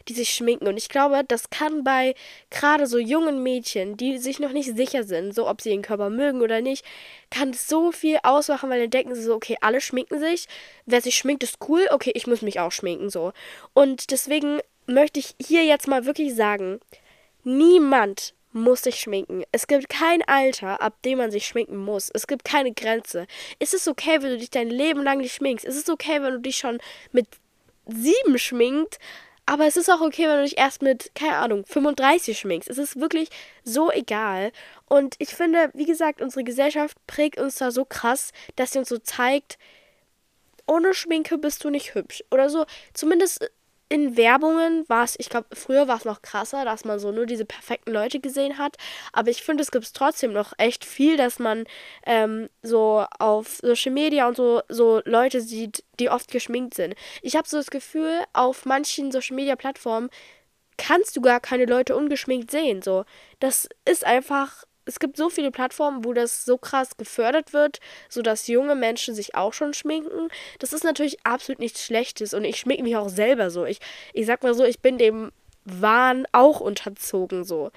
die 0.08 0.12
sich 0.14 0.30
schminken. 0.30 0.66
Und 0.66 0.76
ich 0.76 0.88
glaube, 0.88 1.22
das 1.26 1.50
kann 1.50 1.84
bei 1.84 2.14
gerade 2.50 2.86
so 2.86 2.98
jungen 2.98 3.42
Mädchen, 3.42 3.96
die 3.96 4.18
sich 4.18 4.38
noch 4.38 4.52
nicht 4.52 4.76
sicher 4.76 5.04
sind, 5.04 5.34
so 5.34 5.48
ob 5.48 5.60
sie 5.60 5.70
ihren 5.70 5.82
Körper 5.82 6.10
mögen 6.10 6.42
oder 6.42 6.60
nicht, 6.60 6.84
kann 7.30 7.52
so 7.52 7.92
viel 7.92 8.18
ausmachen, 8.22 8.70
weil 8.70 8.80
dann 8.80 8.90
denken 8.90 9.14
sie 9.14 9.22
so, 9.22 9.34
okay, 9.34 9.56
alle 9.60 9.80
schminken 9.80 10.20
sich. 10.20 10.46
Wer 10.86 11.00
sich 11.00 11.16
schminkt, 11.16 11.42
ist 11.42 11.58
cool. 11.68 11.86
Okay, 11.90 12.12
ich 12.14 12.26
muss 12.26 12.42
mich 12.42 12.60
auch 12.60 12.72
schminken, 12.72 13.10
so. 13.10 13.32
Und 13.72 14.10
deswegen 14.10 14.60
möchte 14.86 15.18
ich 15.18 15.34
hier 15.40 15.64
jetzt 15.64 15.88
mal 15.88 16.04
wirklich 16.04 16.34
sagen, 16.34 16.78
niemand 17.44 18.34
muss 18.54 18.82
sich 18.82 19.00
schminken. 19.00 19.42
Es 19.50 19.66
gibt 19.66 19.88
kein 19.88 20.22
Alter, 20.22 20.80
ab 20.80 21.02
dem 21.02 21.18
man 21.18 21.30
sich 21.30 21.46
schminken 21.46 21.76
muss. 21.76 22.08
Es 22.14 22.26
gibt 22.26 22.44
keine 22.44 22.72
Grenze. 22.72 23.26
Es 23.58 23.74
ist 23.74 23.88
okay, 23.88 24.22
wenn 24.22 24.30
du 24.30 24.38
dich 24.38 24.50
dein 24.50 24.70
Leben 24.70 25.02
lang 25.02 25.18
nicht 25.18 25.34
schminkst. 25.34 25.64
Es 25.64 25.76
ist 25.76 25.90
okay, 25.90 26.22
wenn 26.22 26.34
du 26.34 26.40
dich 26.40 26.56
schon 26.56 26.78
mit 27.10 27.26
sieben 27.86 28.38
schminkt. 28.38 28.98
Aber 29.46 29.66
es 29.66 29.76
ist 29.76 29.90
auch 29.90 30.00
okay, 30.00 30.26
wenn 30.28 30.38
du 30.38 30.44
dich 30.44 30.56
erst 30.56 30.82
mit, 30.82 31.14
keine 31.14 31.36
Ahnung, 31.36 31.66
35 31.66 32.38
schminkst. 32.38 32.70
Es 32.70 32.78
ist 32.78 32.98
wirklich 32.98 33.28
so 33.64 33.90
egal. 33.90 34.52
Und 34.88 35.16
ich 35.18 35.30
finde, 35.30 35.70
wie 35.74 35.84
gesagt, 35.84 36.22
unsere 36.22 36.44
Gesellschaft 36.44 36.96
prägt 37.06 37.38
uns 37.38 37.56
da 37.56 37.70
so 37.70 37.84
krass, 37.84 38.30
dass 38.56 38.72
sie 38.72 38.78
uns 38.78 38.88
so 38.88 38.98
zeigt, 38.98 39.58
ohne 40.66 40.94
Schminke 40.94 41.38
bist 41.38 41.62
du 41.64 41.70
nicht 41.70 41.94
hübsch. 41.94 42.22
Oder 42.30 42.48
so. 42.48 42.64
Zumindest 42.94 43.50
in 43.94 44.16
Werbungen 44.16 44.84
war 44.88 45.04
es, 45.04 45.14
ich 45.20 45.28
glaube, 45.28 45.46
früher 45.54 45.86
war 45.86 45.98
es 45.98 46.04
noch 46.04 46.20
krasser, 46.20 46.64
dass 46.64 46.84
man 46.84 46.98
so 46.98 47.12
nur 47.12 47.26
diese 47.26 47.44
perfekten 47.44 47.92
Leute 47.92 48.18
gesehen 48.18 48.58
hat. 48.58 48.76
Aber 49.12 49.30
ich 49.30 49.44
finde, 49.44 49.62
es 49.62 49.70
gibt 49.70 49.94
trotzdem 49.94 50.32
noch 50.32 50.52
echt 50.58 50.84
viel, 50.84 51.16
dass 51.16 51.38
man 51.38 51.62
ähm, 52.04 52.48
so 52.60 53.06
auf 53.20 53.58
Social 53.62 53.92
Media 53.92 54.26
und 54.26 54.36
so, 54.36 54.62
so 54.68 55.00
Leute 55.04 55.40
sieht, 55.40 55.84
die 56.00 56.10
oft 56.10 56.32
geschminkt 56.32 56.74
sind. 56.74 56.96
Ich 57.22 57.36
habe 57.36 57.46
so 57.46 57.56
das 57.56 57.70
Gefühl, 57.70 58.24
auf 58.32 58.66
manchen 58.66 59.12
Social 59.12 59.36
Media 59.36 59.54
Plattformen 59.54 60.10
kannst 60.76 61.16
du 61.16 61.20
gar 61.20 61.38
keine 61.38 61.66
Leute 61.66 61.94
ungeschminkt 61.94 62.50
sehen. 62.50 62.82
So, 62.82 63.04
das 63.38 63.68
ist 63.84 64.04
einfach 64.04 64.64
es 64.86 64.98
gibt 64.98 65.16
so 65.16 65.30
viele 65.30 65.50
Plattformen, 65.50 66.04
wo 66.04 66.12
das 66.12 66.44
so 66.44 66.58
krass 66.58 66.96
gefördert 66.96 67.52
wird, 67.52 67.80
sodass 68.08 68.46
junge 68.46 68.74
Menschen 68.74 69.14
sich 69.14 69.34
auch 69.34 69.52
schon 69.52 69.74
schminken. 69.74 70.28
Das 70.58 70.72
ist 70.72 70.84
natürlich 70.84 71.24
absolut 71.24 71.58
nichts 71.58 71.84
Schlechtes 71.84 72.34
und 72.34 72.44
ich 72.44 72.58
schminke 72.58 72.82
mich 72.82 72.96
auch 72.96 73.08
selber 73.08 73.50
so. 73.50 73.64
Ich, 73.64 73.78
ich 74.12 74.26
sag 74.26 74.42
mal 74.42 74.54
so, 74.54 74.64
ich 74.64 74.80
bin 74.80 74.98
dem 74.98 75.32
Wahn 75.64 76.26
auch 76.32 76.60
unterzogen 76.60 77.44
so. 77.44 77.70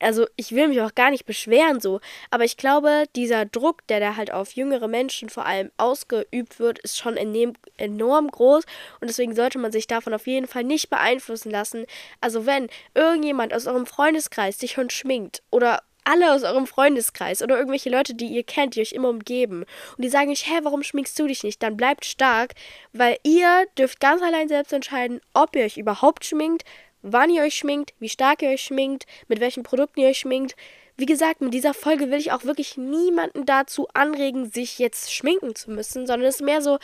Also 0.00 0.26
ich 0.36 0.52
will 0.52 0.68
mich 0.68 0.80
auch 0.82 0.94
gar 0.94 1.10
nicht 1.10 1.24
beschweren 1.24 1.80
so, 1.80 2.00
aber 2.30 2.44
ich 2.44 2.56
glaube, 2.56 3.04
dieser 3.14 3.46
Druck, 3.46 3.86
der 3.86 4.00
da 4.00 4.16
halt 4.16 4.32
auf 4.32 4.52
jüngere 4.52 4.88
Menschen 4.88 5.30
vor 5.30 5.46
allem 5.46 5.70
ausgeübt 5.76 6.58
wird, 6.58 6.78
ist 6.80 6.98
schon 6.98 7.16
enorm 7.16 8.30
groß 8.30 8.64
und 9.00 9.08
deswegen 9.08 9.34
sollte 9.34 9.58
man 9.58 9.72
sich 9.72 9.86
davon 9.86 10.12
auf 10.12 10.26
jeden 10.26 10.46
Fall 10.46 10.64
nicht 10.64 10.90
beeinflussen 10.90 11.50
lassen. 11.50 11.86
Also 12.20 12.44
wenn 12.44 12.68
irgendjemand 12.94 13.54
aus 13.54 13.66
eurem 13.66 13.86
Freundeskreis 13.86 14.58
sich 14.58 14.72
schon 14.72 14.90
schminkt 14.90 15.42
oder 15.50 15.80
alle 16.04 16.32
aus 16.32 16.42
eurem 16.42 16.66
Freundeskreis 16.66 17.42
oder 17.42 17.56
irgendwelche 17.56 17.90
Leute, 17.90 18.14
die 18.14 18.26
ihr 18.26 18.44
kennt, 18.44 18.76
die 18.76 18.80
euch 18.80 18.92
immer 18.92 19.08
umgeben 19.08 19.64
und 19.96 20.04
die 20.04 20.08
sagen 20.08 20.30
euch, 20.30 20.48
hä, 20.48 20.60
warum 20.62 20.82
schminkst 20.82 21.18
du 21.18 21.26
dich 21.26 21.42
nicht? 21.42 21.62
Dann 21.62 21.76
bleibt 21.76 22.04
stark, 22.04 22.54
weil 22.92 23.18
ihr 23.22 23.66
dürft 23.78 24.00
ganz 24.00 24.22
allein 24.22 24.48
selbst 24.48 24.72
entscheiden, 24.72 25.20
ob 25.32 25.56
ihr 25.56 25.64
euch 25.64 25.76
überhaupt 25.76 26.24
schminkt, 26.24 26.64
wann 27.02 27.30
ihr 27.30 27.42
euch 27.42 27.54
schminkt, 27.54 27.94
wie 28.00 28.08
stark 28.08 28.42
ihr 28.42 28.50
euch 28.50 28.62
schminkt, 28.62 29.06
mit 29.28 29.40
welchen 29.40 29.62
Produkten 29.62 30.00
ihr 30.00 30.08
euch 30.08 30.18
schminkt. 30.18 30.56
Wie 30.96 31.06
gesagt, 31.06 31.40
mit 31.40 31.52
dieser 31.52 31.74
Folge 31.74 32.10
will 32.10 32.18
ich 32.18 32.30
auch 32.30 32.44
wirklich 32.44 32.76
niemanden 32.76 33.46
dazu 33.46 33.88
anregen, 33.94 34.50
sich 34.50 34.78
jetzt 34.78 35.12
schminken 35.12 35.54
zu 35.56 35.72
müssen, 35.72 36.06
sondern 36.06 36.28
es 36.28 36.36
ist 36.36 36.42
mehr 36.42 36.62
so 36.62 36.78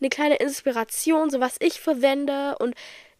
eine 0.00 0.10
kleine 0.10 0.36
Inspiration, 0.36 1.30
so 1.30 1.40
was 1.40 1.56
ich 1.60 1.80
verwende 1.80 2.56
und 2.58 2.74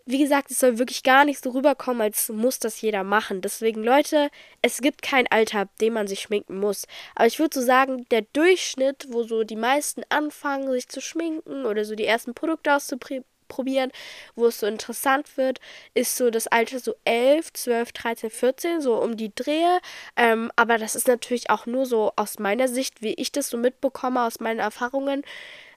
wie 0.06 0.18
gesagt, 0.18 0.50
es 0.50 0.60
soll 0.60 0.78
wirklich 0.78 1.02
gar 1.02 1.24
nicht 1.24 1.42
so 1.42 1.50
rüberkommen, 1.50 2.02
als 2.02 2.28
muss 2.28 2.58
das 2.58 2.80
jeder 2.80 3.04
machen. 3.04 3.40
Deswegen, 3.40 3.82
Leute, 3.82 4.30
es 4.60 4.82
gibt 4.82 5.00
kein 5.00 5.26
Alter, 5.28 5.60
ab 5.60 5.70
dem 5.80 5.94
man 5.94 6.06
sich 6.06 6.20
schminken 6.20 6.58
muss. 6.58 6.86
Aber 7.14 7.26
ich 7.26 7.38
würde 7.38 7.58
so 7.58 7.64
sagen, 7.64 8.06
der 8.10 8.22
Durchschnitt, 8.34 9.06
wo 9.08 9.22
so 9.22 9.44
die 9.44 9.56
meisten 9.56 10.02
anfangen, 10.10 10.70
sich 10.72 10.88
zu 10.88 11.00
schminken 11.00 11.64
oder 11.64 11.86
so 11.86 11.94
die 11.94 12.04
ersten 12.04 12.34
Produkte 12.34 12.74
auszuprobieren, 12.74 13.92
wo 14.34 14.46
es 14.46 14.60
so 14.60 14.66
interessant 14.66 15.38
wird, 15.38 15.58
ist 15.94 16.16
so 16.16 16.30
das 16.30 16.48
Alter 16.48 16.80
so 16.80 16.94
11, 17.06 17.54
12, 17.54 17.92
13, 17.92 18.30
14, 18.30 18.80
so 18.82 19.00
um 19.00 19.16
die 19.16 19.34
Drehe. 19.34 19.80
Ähm, 20.16 20.52
aber 20.56 20.76
das 20.76 20.96
ist 20.96 21.08
natürlich 21.08 21.48
auch 21.48 21.64
nur 21.64 21.86
so 21.86 22.12
aus 22.16 22.38
meiner 22.38 22.68
Sicht, 22.68 23.00
wie 23.00 23.14
ich 23.14 23.32
das 23.32 23.48
so 23.48 23.56
mitbekomme, 23.56 24.22
aus 24.22 24.38
meinen 24.38 24.60
Erfahrungen. 24.60 25.22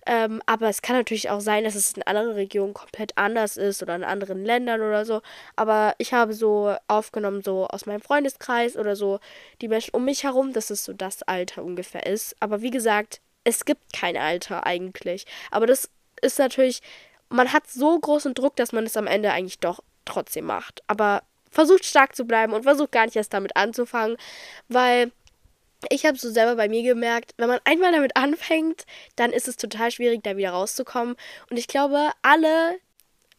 Ähm, 0.10 0.42
aber 0.46 0.70
es 0.70 0.82
kann 0.82 0.96
natürlich 0.96 1.30
auch 1.30 1.42
sein, 1.42 1.66
dass 1.66 1.76
es 1.76 1.92
in 1.92 2.04
anderen 2.04 2.32
Regionen 2.32 2.74
komplett 2.74 3.12
anders 3.18 3.58
ist 3.58 3.84
oder 3.84 3.94
in 3.94 4.06
anderen 4.06 4.46
Ländern 4.46 4.80
oder 4.80 5.04
so. 5.04 5.22
Aber 5.58 5.96
ich 5.98 6.14
habe 6.14 6.34
so 6.34 6.78
aufgenommen, 6.88 7.44
so 7.44 7.68
aus 7.68 7.86
meinem 7.86 8.00
Freundeskreis 8.00 8.78
oder 8.78 8.96
so 8.96 9.20
die 9.62 9.68
Menschen 9.68 9.94
um 9.94 10.06
mich 10.06 10.24
herum, 10.24 10.54
dass 10.54 10.70
es 10.70 10.86
so 10.86 10.94
das 10.94 11.24
Alter 11.24 11.62
ungefähr 11.62 12.06
ist. 12.06 12.38
Aber 12.40 12.62
wie 12.62 12.72
gesagt, 12.72 13.20
es 13.44 13.66
gibt 13.66 13.92
kein 13.92 14.16
Alter 14.16 14.66
eigentlich. 14.66 15.26
Aber 15.52 15.68
das 15.68 15.90
ist 16.22 16.40
natürlich, 16.40 16.82
man 17.28 17.52
hat 17.52 17.70
so 17.70 18.00
großen 18.00 18.34
Druck, 18.34 18.56
dass 18.56 18.72
man 18.72 18.86
es 18.86 18.96
am 18.96 19.08
Ende 19.08 19.34
eigentlich 19.34 19.60
doch 19.60 19.84
trotzdem 20.06 20.46
macht. 20.46 20.82
Aber 20.88 21.24
versucht 21.52 21.84
stark 21.84 22.16
zu 22.16 22.24
bleiben 22.24 22.54
und 22.54 22.64
versucht 22.64 22.94
gar 22.94 23.06
nicht 23.06 23.18
erst 23.18 23.34
damit 23.34 23.58
anzufangen, 23.58 24.16
weil 24.70 25.12
ich 25.90 26.06
habe 26.06 26.18
so 26.18 26.30
selber 26.30 26.56
bei 26.56 26.70
mir 26.70 26.84
gemerkt, 26.84 27.34
wenn 27.38 27.50
man 27.50 27.60
einmal 27.64 27.92
damit 27.92 28.16
anfängt, 28.16 28.86
dann 29.16 29.32
ist 29.32 29.48
es 29.48 29.58
total 29.58 29.92
schwierig, 29.92 30.24
da 30.24 30.38
wieder 30.38 30.52
rauszukommen. 30.52 31.16
Und 31.50 31.58
ich 31.58 31.68
glaube, 31.68 32.12
alle 32.22 32.80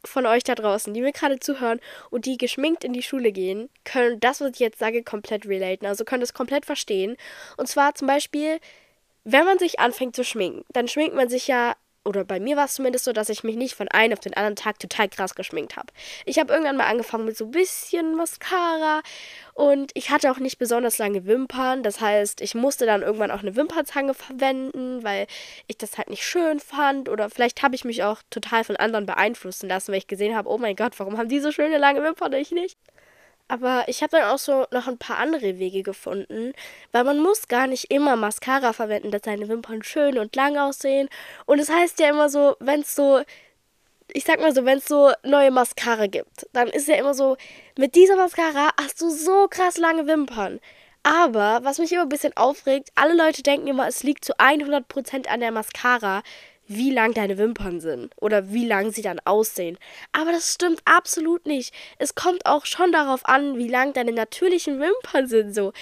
von 0.05 0.27
euch 0.27 0.45
da 0.45 0.55
draußen, 0.55 0.95
die 0.95 1.01
mir 1.01 1.13
gerade 1.13 1.41
zuhören 1.41 1.81
und 2.11 2.27
die 2.27 2.39
geschminkt 2.39 2.85
in 2.85 2.93
die 2.93 3.03
Schule 3.03 3.33
gehen, 3.33 3.69
können 3.85 4.21
das, 4.21 4.41
was 4.41 4.53
ich 4.53 4.61
jetzt 4.61 4.79
sage, 4.79 5.03
komplett 5.03 5.47
relaten. 5.47 5.87
Also 5.87 6.05
können 6.05 6.21
das 6.21 6.35
komplett 6.35 6.65
verstehen. 6.65 7.17
Und 7.57 7.67
zwar 7.67 7.95
zum 7.95 8.07
Beispiel, 8.07 8.61
wenn 9.25 9.45
man 9.45 9.59
sich 9.59 9.81
anfängt 9.81 10.15
zu 10.15 10.25
schminken, 10.25 10.65
dann 10.73 10.89
schminkt 10.89 11.15
man 11.15 11.29
sich 11.29 11.49
ja 11.49 11.75
oder 12.09 12.25
bei 12.25 12.41
mir 12.41 12.57
war 12.57 12.65
es 12.65 12.75
zumindest 12.75 13.05
so, 13.05 13.13
dass 13.13 13.29
ich 13.29 13.45
mich 13.45 13.57
nicht 13.57 13.75
von 13.75 13.87
einem 13.89 14.15
auf 14.15 14.21
den 14.21 14.35
anderen 14.35 14.57
Tag 14.57 14.79
total 14.79 15.11
krass 15.11 15.35
geschminkt 15.35 15.77
habe. 15.77 15.93
Ich 16.25 16.39
habe 16.39 16.53
irgendwann 16.53 16.79
mal 16.79 16.87
angefangen 16.87 17.27
mit 17.27 17.37
so 17.37 17.45
ein 17.45 17.51
bisschen 17.51 18.15
Mascara 18.17 19.03
und 19.53 19.91
ich 19.95 20.11
hatte 20.11 20.31
auch 20.31 20.39
nicht 20.39 20.59
besonders 20.59 20.97
lange 20.97 21.27
Wimpern. 21.27 21.83
Das 21.83 22.01
heißt, 22.01 22.41
ich 22.41 22.55
musste 22.55 22.87
dann 22.87 23.03
irgendwann 23.03 23.31
auch 23.31 23.43
eine 23.43 23.57
Wimpernzange 23.57 24.15
verwenden, 24.15 25.05
weil 25.05 25.27
ich 25.67 25.77
das 25.77 25.99
halt 25.99 26.09
nicht 26.09 26.23
schön 26.23 26.61
fand. 26.61 27.11
Oder 27.11 27.29
vielleicht 27.29 27.63
habe 27.63 27.75
ich 27.75 27.85
mich 27.85 28.03
auch 28.03 28.23
total 28.31 28.65
von 28.65 28.77
anderen 28.77 29.05
beeinflussen 29.05 29.69
lassen, 29.69 29.93
weil 29.93 29.99
ich 29.99 30.07
gesehen 30.07 30.35
habe, 30.35 30.49
oh 30.49 30.57
mein 30.57 30.77
Gott, 30.77 30.99
warum 30.99 31.19
haben 31.19 31.29
die 31.29 31.41
so 31.41 31.53
schöne 31.53 31.77
lange 31.77 32.03
Wimpern 32.03 32.33
ich 32.33 32.53
nicht? 32.53 32.79
Aber 33.49 33.85
ich 33.89 34.03
habe 34.03 34.17
dann 34.19 34.31
auch 34.31 34.39
so 34.39 34.67
noch 34.71 34.87
ein 34.87 34.99
paar 34.99 35.17
andere 35.17 35.59
Wege 35.59 35.83
gefunden, 35.83 36.53
weil 36.93 37.05
man 37.05 37.19
muss 37.19 37.49
gar 37.49 37.67
nicht 37.67 37.91
immer 37.91 38.15
Mascara 38.17 38.75
verwenden, 38.75 39.11
dass 39.11 39.23
seine 39.25 39.49
Wimpern 39.49 39.83
schön 39.83 40.19
und 40.19 40.37
lang 40.37 40.59
aussehen. 40.59 41.09
Und 41.47 41.59
es 41.59 41.69
das 41.69 41.77
heißt 41.77 42.01
ja 42.01 42.11
immer 42.11 42.29
so, 42.29 42.57
wenn 42.61 42.83
es 42.83 42.95
so, 42.95 43.23
ich 44.13 44.25
sag 44.25 44.41
mal 44.41 44.55
so, 44.55 44.67
wenn 44.67 44.79
es 44.79 44.87
so 44.87 45.13
neue 45.23 45.51
Mascara 45.51 46.07
gibt, 46.07 46.47
dann 46.53 46.69
ist 46.69 46.89
ja 46.89 46.97
immer 46.97 47.15
so, 47.15 47.39
mit 47.79 47.95
dieser 47.95 48.17
Mascara 48.17 48.71
hast 48.81 49.01
du 49.01 49.09
so 49.09 49.49
krass 49.49 49.79
lange 49.79 50.07
Wimpern. 50.07 50.61
Aber 51.03 51.61
was 51.63 51.79
mich 51.79 51.93
immer 51.93 52.03
ein 52.03 52.09
bisschen 52.11 52.37
aufregt, 52.37 52.91
alle 52.95 53.15
Leute 53.15 53.43
denken 53.43 53.69
immer, 53.69 53.89
es 53.89 54.03
liegt 54.03 54.27
zu 54.27 54.35
100% 54.39 55.27
an 55.27 55.41
der 55.41 55.53
Mascara 55.53 56.23
wie 56.69 56.91
lang 56.91 57.15
deine 57.15 57.39
Wimpern 57.39 57.81
sind 57.81 58.13
oder 58.17 58.53
wie 58.53 58.67
lang 58.67 58.93
sie 58.93 59.03
dann 59.03 59.21
aussehen. 59.25 59.79
Aber 60.13 60.33
das 60.33 60.55
stimmt 60.55 60.81
absolut 60.85 61.47
nicht. 61.47 61.75
Es 61.99 62.15
kommt 62.15 62.47
auch 62.47 62.67
schon 62.67 62.93
darauf 62.93 63.27
an, 63.27 63.59
wie 63.59 63.69
lang 63.69 63.93
deine 63.95 64.13
natürlichen 64.13 64.79
Wimpern 64.81 65.27
sind. 65.27 65.55
So, 65.55 65.73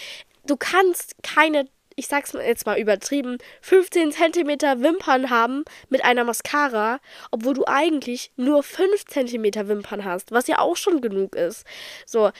du 0.47 0.57
kannst 0.57 1.17
keine 1.23 1.69
ich 1.99 2.09
sag's 2.09 2.35
jetzt 2.35 2.67
mal 2.67 2.79
übertrieben, 2.79 3.39
15 3.63 4.13
cm 4.13 4.49
Wimpern 4.83 5.31
haben 5.31 5.65
mit 5.89 6.05
einer 6.05 6.25
Mascara, 6.25 7.01
obwohl 7.31 7.55
du 7.55 7.65
eigentlich 7.67 8.33
nur 8.37 8.63
5 8.63 9.07
cm 9.07 9.67
Wimpern 9.67 10.05
hast, 10.05 10.31
was 10.31 10.47
ja 10.47 10.59
auch 10.59 10.77
schon 10.77 11.01
genug 11.01 11.35
ist. 11.35 11.65
So, 12.05 12.31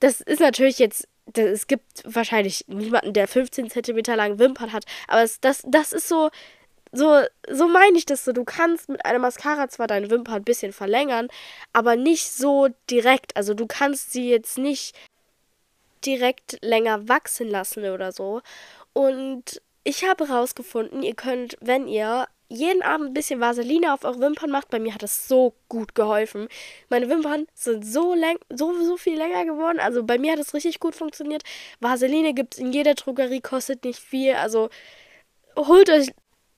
das 0.00 0.22
ist 0.22 0.40
natürlich 0.40 0.78
jetzt 0.78 1.06
es 1.36 1.66
gibt 1.68 2.02
wahrscheinlich 2.04 2.64
niemanden, 2.66 3.12
der 3.12 3.28
15 3.28 3.70
cm 3.70 4.16
lang 4.16 4.38
Wimpern 4.38 4.72
hat, 4.72 4.84
aber 5.06 5.24
das, 5.40 5.62
das 5.64 5.92
ist 5.92 6.08
so, 6.08 6.30
so, 6.92 7.22
so 7.50 7.68
meine 7.68 7.96
ich 7.96 8.04
das 8.06 8.24
so. 8.24 8.32
Du 8.32 8.44
kannst 8.44 8.88
mit 8.88 9.04
einer 9.04 9.18
Mascara 9.18 9.68
zwar 9.68 9.86
deine 9.86 10.10
Wimpern 10.10 10.36
ein 10.36 10.44
bisschen 10.44 10.72
verlängern, 10.72 11.28
aber 11.72 11.96
nicht 11.96 12.30
so 12.30 12.68
direkt. 12.90 13.36
Also 13.36 13.54
du 13.54 13.66
kannst 13.66 14.12
sie 14.12 14.28
jetzt 14.28 14.58
nicht 14.58 14.94
direkt 16.04 16.58
länger 16.62 17.08
wachsen 17.08 17.48
lassen 17.48 17.84
oder 17.84 18.12
so. 18.12 18.42
Und 18.92 19.62
ich 19.84 20.04
habe 20.04 20.28
herausgefunden, 20.28 21.02
ihr 21.02 21.14
könnt, 21.14 21.56
wenn 21.60 21.88
ihr 21.88 22.26
jeden 22.48 22.82
Abend 22.82 23.10
ein 23.10 23.14
bisschen 23.14 23.40
Vaseline 23.40 23.94
auf 23.94 24.04
eure 24.04 24.20
Wimpern 24.20 24.50
macht, 24.50 24.68
bei 24.68 24.78
mir 24.78 24.92
hat 24.92 25.02
das 25.02 25.26
so 25.26 25.54
gut 25.70 25.94
geholfen. 25.94 26.48
Meine 26.90 27.08
Wimpern 27.08 27.46
sind 27.54 27.86
so, 27.86 28.12
lang, 28.14 28.38
so, 28.50 28.74
so 28.84 28.98
viel 28.98 29.16
länger 29.16 29.46
geworden. 29.46 29.80
Also 29.80 30.04
bei 30.04 30.18
mir 30.18 30.32
hat 30.32 30.38
es 30.38 30.52
richtig 30.52 30.78
gut 30.78 30.94
funktioniert. 30.94 31.42
Vaseline 31.80 32.34
gibt 32.34 32.54
es 32.54 32.60
in 32.60 32.72
jeder 32.72 32.94
Drogerie, 32.94 33.40
kostet 33.40 33.84
nicht 33.84 34.00
viel. 34.00 34.34
Also 34.34 34.68
holt 35.56 35.88
euch 35.88 36.08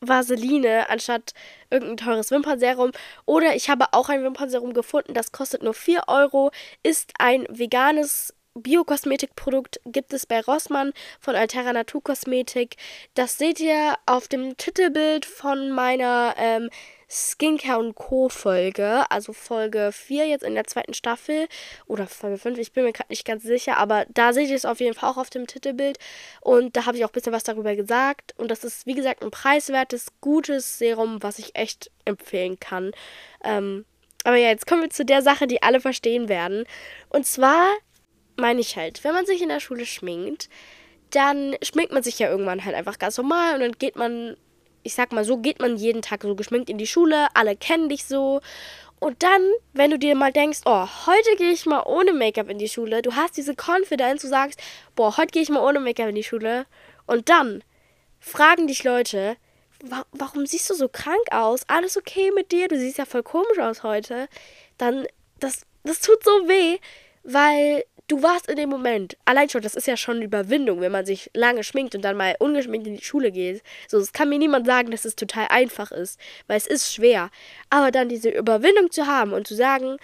Vaseline 0.09 0.89
anstatt 0.91 1.33
irgendein 1.71 1.97
teures 1.97 2.31
Wimpernserum. 2.31 2.93
Oder 3.27 3.55
ich 3.57 3.71
habe 3.71 3.87
auch 3.93 4.09
ein 4.09 4.23
Wimpernserum 4.23 4.73
gefunden, 4.73 5.15
das 5.15 5.33
kostet 5.33 5.63
nur 5.63 5.75
4 5.75 6.05
Euro, 6.09 6.51
ist 6.83 7.13
ein 7.19 7.47
veganes 7.49 8.35
Biokosmetikprodukt 8.55 9.81
gibt 9.85 10.13
es 10.13 10.27
bei 10.27 10.41
Rossmann 10.41 10.93
von 11.19 11.35
Altera 11.35 11.73
Naturkosmetik. 11.73 12.77
Das 13.15 13.37
seht 13.37 13.59
ihr 13.59 13.97
auf 14.07 14.29
dem 14.29 14.57
Titelbild 14.57 15.27
von 15.27 15.73
meiner 15.73 16.35
ähm, 16.39 16.71
Skincare 17.09 17.79
und 17.79 17.95
Co. 17.95 18.29
Folge, 18.29 19.11
also 19.11 19.33
Folge 19.33 19.91
4 19.93 20.27
jetzt 20.27 20.45
in 20.45 20.55
der 20.55 20.65
zweiten 20.65 20.95
Staffel 20.95 21.49
oder 21.87 22.07
Folge 22.07 22.39
5, 22.39 22.59
ich 22.59 22.73
bin 22.73 22.85
mir 22.85 22.93
gerade 22.93 23.11
nicht 23.11 23.25
ganz 23.25 23.43
sicher, 23.43 23.77
aber 23.77 24.07
da 24.09 24.33
seht 24.33 24.49
ihr 24.49 24.57
es 24.57 24.65
auf 24.65 24.81
jeden 24.81 24.95
Fall 24.95 25.11
auch 25.11 25.17
auf 25.17 25.31
dem 25.31 25.47
Titelbild 25.47 25.99
und 26.41 26.77
da 26.77 26.87
habe 26.87 26.97
ich 26.97 27.05
auch 27.05 27.11
ein 27.11 27.13
bisschen 27.13 27.33
was 27.33 27.45
darüber 27.45 27.77
gesagt 27.77 28.35
und 28.39 28.51
das 28.51 28.65
ist 28.65 28.87
wie 28.87 28.95
gesagt 28.95 29.23
ein 29.23 29.31
preiswertes, 29.31 30.07
gutes 30.21 30.79
Serum, 30.79 31.23
was 31.23 31.39
ich 31.39 31.55
echt 31.55 31.91
empfehlen 32.05 32.59
kann. 32.59 32.93
Ähm, 33.45 33.85
aber 34.25 34.37
ja, 34.37 34.49
jetzt 34.49 34.67
kommen 34.67 34.83
wir 34.83 34.91
zu 34.91 35.05
der 35.05 35.23
Sache, 35.23 35.47
die 35.47 35.63
alle 35.63 35.81
verstehen 35.81 36.31
werden. 36.31 36.65
Und 37.11 37.27
zwar 37.27 37.67
meine 38.37 38.61
ich 38.61 38.77
halt, 38.77 39.05
wenn 39.05 39.15
man 39.15 39.27
sich 39.27 39.43
in 39.43 39.49
der 39.49 39.61
Schule 39.61 39.87
schminkt, 39.87 40.49
dann 41.11 41.57
schminkt 41.63 41.93
man 41.93 42.03
sich 42.03 42.19
ja 42.19 42.29
irgendwann 42.29 42.65
halt 42.65 42.75
einfach 42.75 42.99
ganz 42.99 43.17
normal 43.17 43.55
und 43.55 43.61
dann 43.61 43.73
geht 43.73 43.97
man 43.97 44.37
ich 44.85 44.95
sag 44.95 45.13
mal 45.13 45.25
so, 45.25 45.39
geht 45.39 45.61
man 45.61 45.77
jeden 45.77 46.03
Tag 46.03 46.23
so 46.23 46.37
geschminkt 46.37 46.71
in 46.71 46.79
die 46.79 46.87
Schule, 46.87 47.27
alle 47.35 47.57
kennen 47.57 47.89
dich 47.89 48.05
so. 48.05 48.41
Und 49.01 49.23
dann, 49.23 49.43
wenn 49.73 49.91
du 49.91 49.99
dir 49.99 50.15
mal 50.15 50.33
denkst, 50.33 50.61
oh, 50.67 50.87
heute 51.07 51.37
gehe 51.37 51.51
ich 51.51 51.67
mal 51.67 51.83
ohne 51.85 52.13
Make-up 52.13 52.49
in 52.49 52.59
die 52.59 52.69
Schule, 52.69 53.03
du 53.03 53.17
hast 53.17 53.37
diese 53.37 53.55
Confidence, 53.55 54.23
du 54.23 54.29
sagst, 54.29 54.61
boah, 54.95 55.17
heute 55.17 55.33
gehe 55.33 55.43
ich 55.43 55.49
mal 55.49 55.67
ohne 55.67 55.81
Make-up 55.81 56.09
in 56.09 56.15
die 56.15 56.23
Schule. 56.23 56.67
Und 57.07 57.29
dann 57.29 57.65
fragen 58.21 58.67
dich 58.67 58.85
Leute, 58.85 59.37
wa 59.83 60.05
warum 60.13 60.47
siehst 60.47 60.71
du 60.71 60.75
so 60.75 60.89
krank 60.89 61.27
aus? 61.31 61.63
Alles 61.67 61.97
okay 61.97 62.31
mit 62.35 62.53
dir? 62.53 62.69
Du 62.69 62.79
siehst 62.79 62.99
ja 62.99 63.05
voll 63.05 63.23
komisch 63.23 63.59
aus 63.59 63.83
heute. 63.83 64.29
Dann, 64.79 65.07
das, 65.41 65.63
das 65.83 66.01
tut 66.01 66.23
so 66.23 66.31
weh, 66.49 66.79
weil 67.25 67.85
du 68.09 68.23
warst 68.23 68.49
in 68.49 68.57
dem 68.57 68.69
Moment, 68.69 69.17
allein 69.25 69.49
schon, 69.49 69.63
das 69.63 69.75
ist 69.75 69.87
ja 69.87 69.97
schon 69.97 70.17
eine 70.17 70.25
Überwindung, 70.25 70.81
wenn 70.81 70.93
man 70.93 71.07
sich 71.07 71.31
lange 71.35 71.65
schminkt 71.65 71.95
und 71.95 72.03
dann 72.03 72.17
mal 72.17 72.37
ungeschminkt 72.39 72.87
in 72.87 72.97
die 72.97 73.05
Schule 73.05 73.33
geht. 73.33 73.63
So, 73.89 73.99
es 73.99 74.13
kann 74.13 74.29
mir 74.29 74.39
niemand 74.39 74.67
sagen, 74.67 74.91
dass 74.91 75.05
es 75.05 75.17
total 75.17 75.47
einfach 75.49 75.91
ist, 75.91 76.19
weil 76.47 76.57
es 76.57 76.67
ist 76.67 76.93
schwer. 76.93 77.31
Aber 77.71 77.91
dann 77.91 78.09
diese 78.09 78.31
Überwindung 78.31 78.91
zu 78.91 79.07
haben 79.07 79.33
und 79.33 79.47
zu 79.47 79.55
sagen, 79.55 79.97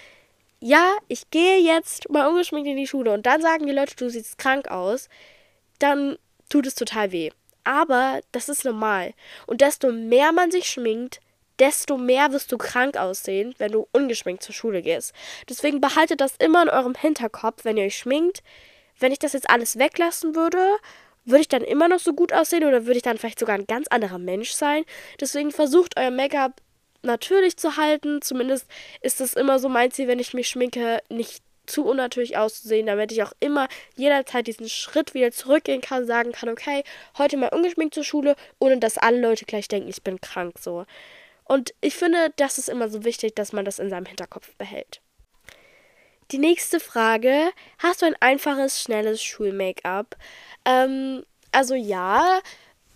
ja, 0.61 0.97
ich 1.09 1.31
gehe 1.31 1.59
jetzt 1.59 2.11
mal 2.11 2.27
ungeschminkt 2.27 2.69
in 2.69 2.77
die 2.77 2.87
Schule 2.87 3.13
und 3.13 3.27
dann 3.27 3.41
sagen 3.41 3.67
die 3.67 3.73
Leute, 3.73 3.97
du 3.97 4.09
siehst 4.09 4.39
krank 4.39 4.69
aus, 4.69 5.09
dann 5.79 6.19
tut 6.49 6.67
es 6.67 6.75
total 6.75 7.13
weh. 7.13 7.31
Aber 7.65 8.21
das 8.33 8.49
ist 8.49 8.65
normal. 8.65 9.15
Und 9.47 9.61
desto 9.61 9.93
mehr 9.93 10.33
man 10.33 10.51
sich 10.51 10.67
schminkt, 10.67 11.21
desto 11.61 11.97
mehr 11.97 12.33
wirst 12.33 12.51
du 12.51 12.59
krank 12.59 12.97
aussehen, 12.97 13.55
wenn 13.59 13.73
du 13.73 13.87
ungeschminkt 13.93 14.43
zur 14.43 14.55
Schule 14.55 14.83
gehst. 14.83 15.13
Deswegen 15.49 15.81
behaltet 15.81 16.21
das 16.21 16.35
immer 16.39 16.63
in 16.63 16.69
eurem 16.69 16.95
Hinterkopf, 16.95 17.65
wenn 17.65 17.77
ihr 17.77 17.85
euch 17.85 17.97
schminkt. 17.97 18.43
Wenn 18.99 19.13
ich 19.13 19.19
das 19.19 19.35
jetzt 19.35 19.49
alles 19.49 19.79
weglassen 19.79 20.35
würde, 20.35 20.59
würde 21.25 21.43
ich 21.43 21.49
dann 21.49 21.63
immer 21.63 21.89
noch 21.89 22.01
so 22.01 22.13
gut 22.13 22.33
aussehen 22.33 22.65
oder 22.65 22.87
würde 22.87 22.97
ich 22.97 23.03
dann 23.03 23.19
vielleicht 23.19 23.39
sogar 23.39 23.57
ein 23.57 23.67
ganz 23.67 23.87
anderer 23.89 24.19
Mensch 24.19 24.53
sein? 24.53 24.85
Deswegen 25.21 25.53
versucht 25.53 25.99
euer 25.99 26.11
Make-up 26.11 26.61
natürlich 27.03 27.57
zu 27.57 27.77
halten. 27.77 28.23
Zumindest 28.23 28.67
ist 29.01 29.21
das 29.21 29.35
immer 29.35 29.59
so 29.59 29.69
mein 29.69 29.91
Ziel, 29.91 30.09
wenn 30.09 30.19
ich 30.19 30.35
mich 30.35 30.49
schminke, 30.49 31.01
nicht 31.09 31.43
zu 31.67 31.85
unnatürlich 31.85 32.37
auszusehen, 32.37 32.87
damit 32.87 33.13
ich 33.13 33.23
auch 33.23 33.33
immer 33.39 33.69
jederzeit 33.97 34.47
diesen 34.47 34.69
Schritt 34.69 35.15
wieder 35.15 35.31
zurückgehen 35.31 35.81
kann, 35.81 36.07
sagen 36.07 36.33
kann, 36.33 36.49
okay, 36.49 36.83
heute 37.17 37.37
mal 37.37 37.51
ungeschminkt 37.51 37.95
zur 37.95 38.05
Schule, 38.05 38.35
ohne 38.59 38.79
dass 38.79 38.99
alle 38.99 39.21
Leute 39.21 39.45
gleich 39.45 39.69
denken, 39.69 39.89
ich 39.89 40.03
bin 40.03 40.21
krank 40.21 40.59
so. 40.59 40.85
Und 41.51 41.75
ich 41.81 41.97
finde, 41.97 42.33
das 42.37 42.59
ist 42.59 42.69
immer 42.69 42.89
so 42.89 43.03
wichtig, 43.03 43.35
dass 43.35 43.53
man 43.53 43.65
das 43.65 43.81
in 43.81 43.91
seinem 43.91 44.07
Hinterkopf 44.07 44.55
behält. 44.55 45.01
Die 46.31 46.39
nächste 46.39 46.79
Frage: 46.79 47.51
Hast 47.79 48.03
du 48.03 48.07
ein 48.07 48.15
einfaches, 48.21 48.81
schnelles 48.81 49.21
Schul-Make-up? 49.21 50.15
Ähm, 50.65 51.25
also 51.51 51.75
ja, 51.75 52.39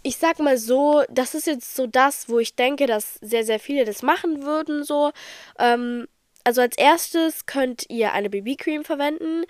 ich 0.05 0.19
sag 0.19 0.39
mal 0.39 0.57
so, 0.57 1.03
das 1.11 1.35
ist 1.35 1.49
jetzt 1.49 1.75
so 1.75 1.89
das, 1.89 2.29
wo 2.29 2.39
ich 2.39 2.55
denke, 2.55 2.87
dass 2.87 3.15
sehr, 3.15 3.43
sehr 3.43 3.59
viele 3.59 3.85
das 3.85 4.03
machen 4.03 4.45
würden. 4.45 4.85
So, 4.85 5.11
ähm, 5.59 6.07
also 6.45 6.61
als 6.61 6.79
erstes 6.79 7.47
könnt 7.47 7.91
ihr 7.91 8.13
eine 8.13 8.31
BB-Cream 8.31 8.85
verwenden 8.85 9.47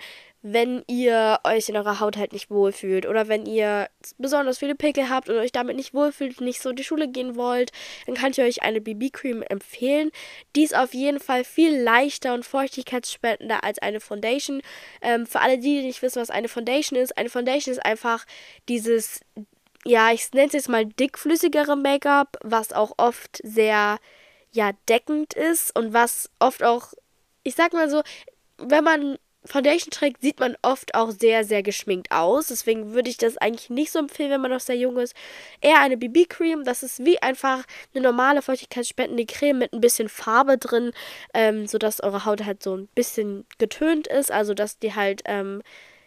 wenn 0.47 0.83
ihr 0.85 1.39
euch 1.43 1.69
in 1.69 1.75
eurer 1.75 1.99
Haut 1.99 2.17
halt 2.17 2.31
nicht 2.31 2.51
wohlfühlt 2.51 3.07
oder 3.07 3.27
wenn 3.27 3.47
ihr 3.47 3.89
besonders 4.19 4.59
viele 4.59 4.75
Pickel 4.75 5.09
habt 5.09 5.27
und 5.27 5.37
euch 5.37 5.51
damit 5.51 5.75
nicht 5.75 5.95
wohlfühlt, 5.95 6.39
nicht 6.39 6.61
so 6.61 6.69
in 6.69 6.75
die 6.75 6.83
Schule 6.83 7.07
gehen 7.07 7.35
wollt, 7.35 7.71
dann 8.05 8.13
kann 8.13 8.29
ich 8.29 8.39
euch 8.39 8.61
eine 8.61 8.79
BB-Cream 8.79 9.41
empfehlen. 9.41 10.11
Die 10.55 10.63
ist 10.63 10.77
auf 10.77 10.93
jeden 10.93 11.19
Fall 11.19 11.45
viel 11.45 11.75
leichter 11.75 12.35
und 12.35 12.45
feuchtigkeitsspendender 12.45 13.63
als 13.63 13.79
eine 13.79 13.99
Foundation. 13.99 14.61
Ähm, 15.01 15.25
für 15.25 15.41
alle, 15.41 15.57
die 15.57 15.81
nicht 15.81 16.03
wissen, 16.03 16.21
was 16.21 16.29
eine 16.29 16.47
Foundation 16.47 16.99
ist, 16.99 17.17
eine 17.17 17.29
Foundation 17.29 17.71
ist 17.71 17.83
einfach 17.83 18.23
dieses, 18.69 19.21
ja, 19.83 20.11
ich 20.11 20.31
nenne 20.31 20.45
es 20.45 20.53
jetzt 20.53 20.69
mal 20.69 20.85
dickflüssigere 20.85 21.75
Make-up, 21.75 22.37
was 22.43 22.71
auch 22.71 22.93
oft 22.97 23.39
sehr, 23.41 23.97
ja, 24.51 24.73
deckend 24.87 25.33
ist 25.33 25.75
und 25.75 25.91
was 25.91 26.29
oft 26.37 26.61
auch, 26.61 26.93
ich 27.41 27.55
sag 27.55 27.73
mal 27.73 27.89
so, 27.89 28.03
wenn 28.59 28.83
man 28.83 29.17
Foundation 29.45 29.91
trägt, 29.91 30.21
sieht 30.21 30.39
man 30.39 30.55
oft 30.61 30.95
auch 30.95 31.11
sehr, 31.11 31.43
sehr 31.43 31.63
geschminkt 31.63 32.11
aus. 32.11 32.47
Deswegen 32.47 32.93
würde 32.93 33.09
ich 33.09 33.17
das 33.17 33.37
eigentlich 33.37 33.69
nicht 33.69 33.91
so 33.91 33.99
empfehlen, 33.99 34.31
wenn 34.31 34.41
man 34.41 34.51
noch 34.51 34.59
sehr 34.59 34.75
jung 34.75 34.97
ist. 34.97 35.15
Eher 35.61 35.79
eine 35.81 35.97
BB-Cream. 35.97 36.63
Das 36.63 36.83
ist 36.83 37.05
wie 37.05 37.21
einfach 37.21 37.63
eine 37.93 38.03
normale 38.03 38.41
feuchtigkeitsspendende 38.41 39.25
Creme 39.25 39.59
mit 39.59 39.73
ein 39.73 39.81
bisschen 39.81 40.09
Farbe 40.09 40.57
drin, 40.57 40.91
ähm, 41.33 41.67
sodass 41.67 42.01
eure 42.01 42.25
Haut 42.25 42.43
halt 42.45 42.63
so 42.63 42.75
ein 42.75 42.87
bisschen 42.95 43.45
getönt 43.57 44.07
ist. 44.07 44.31
Also, 44.31 44.53
dass 44.53 44.79
die 44.79 44.95
halt, 44.95 45.21
ähm, 45.25 45.61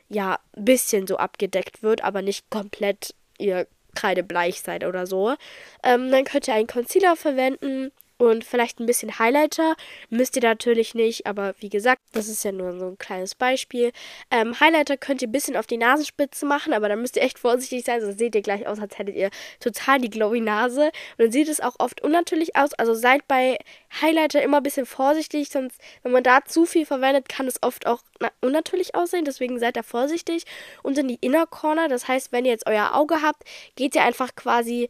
ja, 0.08 0.38
ein 0.56 0.64
bisschen 0.64 1.06
so 1.06 1.16
abgedeckt 1.16 1.82
wird, 1.82 2.02
aber 2.02 2.22
nicht 2.22 2.50
komplett 2.50 3.14
ihr 3.38 3.66
kreidebleich 3.94 4.60
seid 4.62 4.84
oder 4.84 5.06
so. 5.06 5.34
Ähm, 5.82 6.10
dann 6.10 6.24
könnt 6.24 6.48
ihr 6.48 6.54
einen 6.54 6.66
Concealer 6.66 7.16
verwenden 7.16 7.92
und 8.18 8.44
vielleicht 8.44 8.80
ein 8.80 8.86
bisschen 8.86 9.18
Highlighter. 9.18 9.76
Müsst 10.10 10.36
ihr 10.36 10.42
natürlich 10.42 10.94
nicht, 10.94 11.26
aber 11.26 11.54
wie 11.60 11.68
gesagt, 11.68 12.02
das 12.12 12.28
ist 12.28 12.44
ja 12.44 12.52
nur 12.52 12.78
so 12.78 12.86
ein 12.88 12.98
kleines 12.98 13.34
Beispiel. 13.34 13.92
Ähm, 14.30 14.58
Highlighter 14.58 14.96
könnt 14.96 15.22
ihr 15.22 15.28
ein 15.28 15.32
bisschen 15.32 15.56
auf 15.56 15.66
die 15.66 15.76
Nasenspitze 15.76 16.44
machen, 16.44 16.72
aber 16.72 16.88
da 16.88 16.96
müsst 16.96 17.16
ihr 17.16 17.22
echt 17.22 17.38
vorsichtig 17.38 17.84
sein, 17.84 18.00
sonst 18.00 18.18
seht 18.18 18.34
ihr 18.34 18.42
gleich 18.42 18.66
aus, 18.66 18.80
als 18.80 18.98
hättet 18.98 19.14
ihr 19.14 19.30
total 19.60 20.00
die 20.00 20.10
glowy 20.10 20.40
Nase. 20.40 20.86
Und 20.86 20.92
dann 21.18 21.32
sieht 21.32 21.48
es 21.48 21.60
auch 21.60 21.76
oft 21.78 22.02
unnatürlich 22.02 22.56
aus. 22.56 22.74
Also 22.74 22.94
seid 22.94 23.26
bei 23.28 23.58
Highlighter 24.02 24.42
immer 24.42 24.58
ein 24.58 24.62
bisschen 24.62 24.86
vorsichtig, 24.86 25.48
sonst, 25.50 25.80
wenn 26.02 26.12
man 26.12 26.24
da 26.24 26.44
zu 26.44 26.66
viel 26.66 26.86
verwendet, 26.86 27.28
kann 27.28 27.46
es 27.46 27.62
oft 27.62 27.86
auch 27.86 28.02
unnatürlich 28.40 28.94
aussehen. 28.94 29.24
Deswegen 29.24 29.58
seid 29.60 29.76
da 29.76 29.82
vorsichtig. 29.82 30.44
Und 30.82 30.98
in 30.98 31.08
die 31.08 31.18
Inner 31.20 31.46
Corner, 31.46 31.88
das 31.88 32.08
heißt, 32.08 32.32
wenn 32.32 32.44
ihr 32.44 32.50
jetzt 32.50 32.66
euer 32.66 32.94
Auge 32.94 33.22
habt, 33.22 33.44
geht 33.76 33.94
ihr 33.94 34.02
einfach 34.02 34.34
quasi 34.34 34.88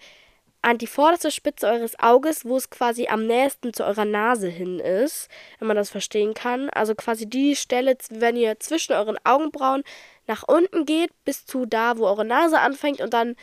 an 0.63 0.79
die 0.79 0.87
vorderste 0.87 1.31
Spitze 1.31 1.67
eures 1.67 1.99
Auges, 1.99 2.45
wo 2.45 2.57
es 2.57 2.71
quasi 2.71 3.07
am 3.09 3.27
nächsten 3.27 3.73
zu 3.73 3.85
eurer 3.85 4.05
Nase 4.05 4.49
hin 4.49 4.81
ist, 4.81 5.29
wenn 5.59 5.69
man 5.69 5.77
das 5.77 5.91
verstehen 5.91 6.35
kann. 6.35 6.69
Also 6.71 6.95
quasi 6.95 7.29
die 7.29 7.57
Stelle, 7.57 7.97
wenn 8.11 8.37
ihr 8.37 8.59
zwischen 8.59 8.93
euren 8.93 9.19
Augenbrauen 9.25 9.85
nach 10.27 10.45
unten 10.47 10.85
geht, 10.85 11.11
bis 11.25 11.47
zu 11.47 11.65
da, 11.65 11.99
wo 11.99 12.07
eure 12.07 12.25
Nase 12.25 12.59
anfängt 12.59 13.01
und 13.01 13.15
dann 13.15 13.37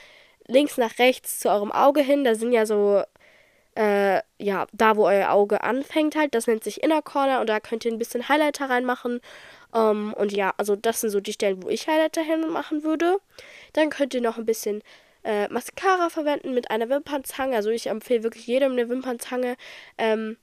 links 0.48 0.78
nach 0.78 1.00
rechts 1.00 1.40
zu 1.40 1.50
eurem 1.50 1.72
Auge 1.72 2.02
hin. 2.02 2.24
Da 2.24 2.36
sind 2.36 2.52
ja 2.52 2.66
so, 2.66 3.02
äh, 3.76 4.22
ja, 4.38 4.68
da, 4.74 4.96
wo 4.96 5.06
euer 5.06 5.32
Auge 5.32 5.62
anfängt 5.64 6.16
halt. 6.16 6.36
Das 6.36 6.48
nennt 6.48 6.64
sich 6.64 6.84
Inner 6.84 7.02
Corner 7.02 7.42
und 7.42 7.48
da 7.48 7.60
könnt 7.60 7.86
ihr 7.86 7.92
ein 7.92 7.98
bisschen 7.98 8.30
Highlighter 8.30 8.70
reinmachen. 8.70 9.22
Ähm, 9.74 10.14
und 10.14 10.32
ja, 10.32 10.54
also 10.58 10.76
das 10.76 11.02
sind 11.02 11.10
so 11.10 11.20
die 11.20 11.34
Stellen, 11.34 11.64
wo 11.64 11.70
ich 11.70 11.88
Highlighter 11.88 12.22
hin 12.22 12.50
machen 12.50 12.84
würde. 12.84 13.18
Dann 13.74 13.90
könnt 13.90 14.14
ihr 14.14 14.22
noch 14.22 14.38
ein 14.38 14.46
bisschen 14.46 14.84
äh, 15.26 15.48
Mascara 15.50 16.10
verwenden 16.10 16.54
mit 16.54 16.70
einer 16.72 16.90
Wimpernzange. 16.90 17.56
Also 17.56 17.70
ich 17.70 17.88
empfehle 17.88 18.24
wirklich 18.24 18.48
jedem 18.48 18.74
eine 18.74 18.88
Wimpernzange. 18.88 19.58
Ähm, 19.98 20.38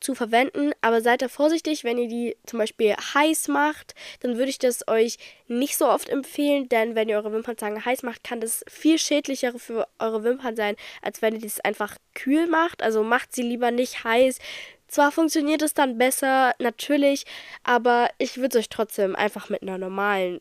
zu 0.00 0.14
verwenden, 0.14 0.72
aber 0.80 1.00
seid 1.00 1.22
da 1.22 1.28
vorsichtig, 1.28 1.82
wenn 1.82 1.98
ihr 1.98 2.06
die 2.06 2.36
zum 2.46 2.60
Beispiel 2.60 2.94
heiß 2.94 3.48
macht, 3.48 3.96
dann 4.20 4.36
würde 4.36 4.50
ich 4.50 4.58
das 4.58 4.86
euch 4.86 5.18
nicht 5.48 5.76
so 5.76 5.88
oft 5.88 6.08
empfehlen, 6.08 6.68
denn 6.68 6.94
wenn 6.94 7.08
ihr 7.08 7.16
eure 7.16 7.32
Wimpernzange 7.32 7.84
heiß 7.84 8.04
macht, 8.04 8.22
kann 8.22 8.40
das 8.40 8.64
viel 8.68 8.98
schädlicher 8.98 9.58
für 9.58 9.88
eure 9.98 10.22
Wimpern 10.22 10.54
sein, 10.54 10.76
als 11.02 11.20
wenn 11.20 11.34
ihr 11.34 11.40
das 11.40 11.58
einfach 11.60 11.96
kühl 12.14 12.46
macht. 12.46 12.82
Also 12.82 13.02
macht 13.02 13.34
sie 13.34 13.42
lieber 13.42 13.72
nicht 13.72 14.04
heiß. 14.04 14.38
Zwar 14.86 15.12
funktioniert 15.12 15.62
es 15.62 15.74
dann 15.74 15.98
besser, 15.98 16.54
natürlich, 16.58 17.26
aber 17.62 18.08
ich 18.18 18.36
würde 18.36 18.58
es 18.58 18.64
euch 18.64 18.68
trotzdem 18.68 19.16
einfach 19.16 19.48
mit 19.50 19.62
einer 19.62 19.78
normalen 19.78 20.40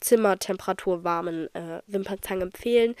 Zimmertemperatur 0.00 1.04
warmen 1.04 1.54
äh, 1.54 1.80
Wimpernzange 1.86 2.42
empfehlen. 2.42 2.94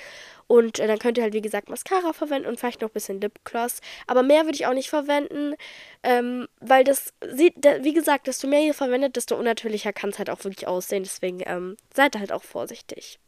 Und 0.46 0.78
äh, 0.78 0.86
dann 0.86 0.98
könnt 0.98 1.18
ihr 1.18 1.24
halt, 1.24 1.34
wie 1.34 1.42
gesagt, 1.42 1.68
Mascara 1.68 2.12
verwenden 2.12 2.48
und 2.48 2.58
vielleicht 2.58 2.80
noch 2.80 2.90
ein 2.90 2.94
bisschen 2.94 3.20
Lipgloss. 3.20 3.80
Aber 4.06 4.22
mehr 4.22 4.44
würde 4.44 4.56
ich 4.56 4.66
auch 4.66 4.74
nicht 4.74 4.90
verwenden, 4.90 5.54
ähm, 6.02 6.46
weil 6.60 6.84
das 6.84 7.12
sieht, 7.32 7.56
wie 7.80 7.94
gesagt, 7.94 8.26
desto 8.26 8.46
mehr 8.46 8.60
ihr 8.60 8.74
verwendet, 8.74 9.16
desto 9.16 9.36
unnatürlicher 9.36 9.92
kann 9.92 10.10
es 10.10 10.18
halt 10.18 10.30
auch 10.30 10.44
wirklich 10.44 10.66
aussehen. 10.66 11.02
Deswegen 11.02 11.40
ähm, 11.44 11.76
seid 11.94 12.16
halt 12.16 12.32
auch 12.32 12.42
vorsichtig. 12.42 13.18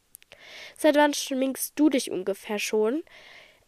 Seit 0.77 0.97
wann 0.97 1.15
schminkst 1.15 1.73
du 1.77 1.91
dich 1.91 2.11
ungefähr 2.11 2.59
schon? 2.59 3.03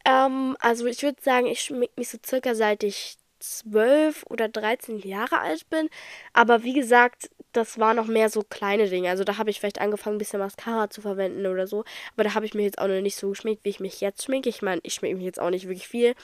Ähm, 0.04 0.57
also 0.61 0.87
ich 0.87 1.02
würde 1.02 1.21
sagen, 1.23 1.47
ich 1.47 1.61
schmink 1.61 1.97
mich 1.97 2.09
so 2.09 2.19
circa 2.25 2.54
seit 2.54 2.83
ich 2.83 3.16
12 3.40 4.25
oder 4.28 4.49
13 4.49 5.00
Jahre 5.00 5.40
alt 5.40 5.69
bin. 5.71 5.88
Aber 6.33 6.62
wie 6.62 6.75
gesagt, 6.75 7.30
das 7.52 7.78
war 7.78 7.95
noch 7.95 8.07
mehr 8.07 8.28
so 8.28 8.42
kleine 8.42 8.88
Dinge. 8.88 9.11
Also 9.11 9.25
da 9.25 9.38
habe 9.38 9.50
ich 9.50 9.61
vielleicht 9.61 9.80
angefangen, 9.80 10.16
ein 10.16 10.19
bisschen 10.19 10.40
Mascara 10.40 10.90
zu 10.90 11.00
verwenden 11.00 11.47
oder 11.47 11.66
so. 11.66 11.85
Aber 12.14 12.25
da 12.25 12.35
habe 12.35 12.47
ich 12.47 12.54
mich 12.54 12.64
jetzt 12.64 12.78
auch 12.78 12.88
noch 12.88 13.00
nicht 13.00 13.16
so 13.16 13.30
geschminkt, 13.30 13.64
wie 13.64 13.71
ich 13.71 13.80
mich 13.80 14.00
jetzt 14.00 14.25
schminke. 14.25 14.49
Ich 14.49 14.62
meine, 14.62 14.80
ich 14.85 14.95
schminke 14.95 15.16
mich 15.16 15.25
jetzt 15.25 15.40
auch 15.40 15.50
nicht 15.50 15.66
wirklich 15.66 15.88
viel. 15.88 16.14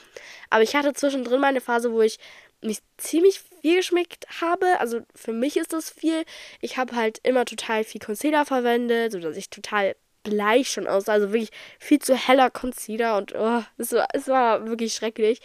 Aber 0.49 0.63
ich 0.63 0.75
hatte 0.75 0.93
zwischendrin 0.93 1.41
mal 1.41 1.47
eine 1.47 1.61
Phase, 1.61 1.91
wo 1.91 2.01
ich 2.01 2.17
mich 2.61 2.79
ziemlich 2.97 3.41
viel 3.61 3.77
geschminkt 3.77 4.25
habe. 4.41 4.79
Also 4.79 5.01
für 5.13 5.33
mich 5.33 5.57
ist 5.57 5.73
das 5.73 5.89
viel. 5.89 6.23
Ich 6.61 6.77
habe 6.77 6.95
halt 6.95 7.19
immer 7.23 7.45
total 7.45 7.83
viel 7.83 8.01
Concealer 8.01 8.45
verwendet, 8.45 9.11
sodass 9.11 9.37
ich 9.37 9.49
total 9.49 9.95
bleich 10.23 10.69
schon 10.69 10.87
aussah. 10.87 11.13
Also 11.13 11.31
wirklich 11.31 11.51
viel 11.79 11.99
zu 11.99 12.15
heller 12.15 12.49
Concealer 12.49 13.17
und 13.17 13.33
oh, 13.35 13.63
es, 13.77 13.91
war, 13.91 14.07
es 14.13 14.27
war 14.27 14.67
wirklich 14.67 14.93
schrecklich. 14.93 15.41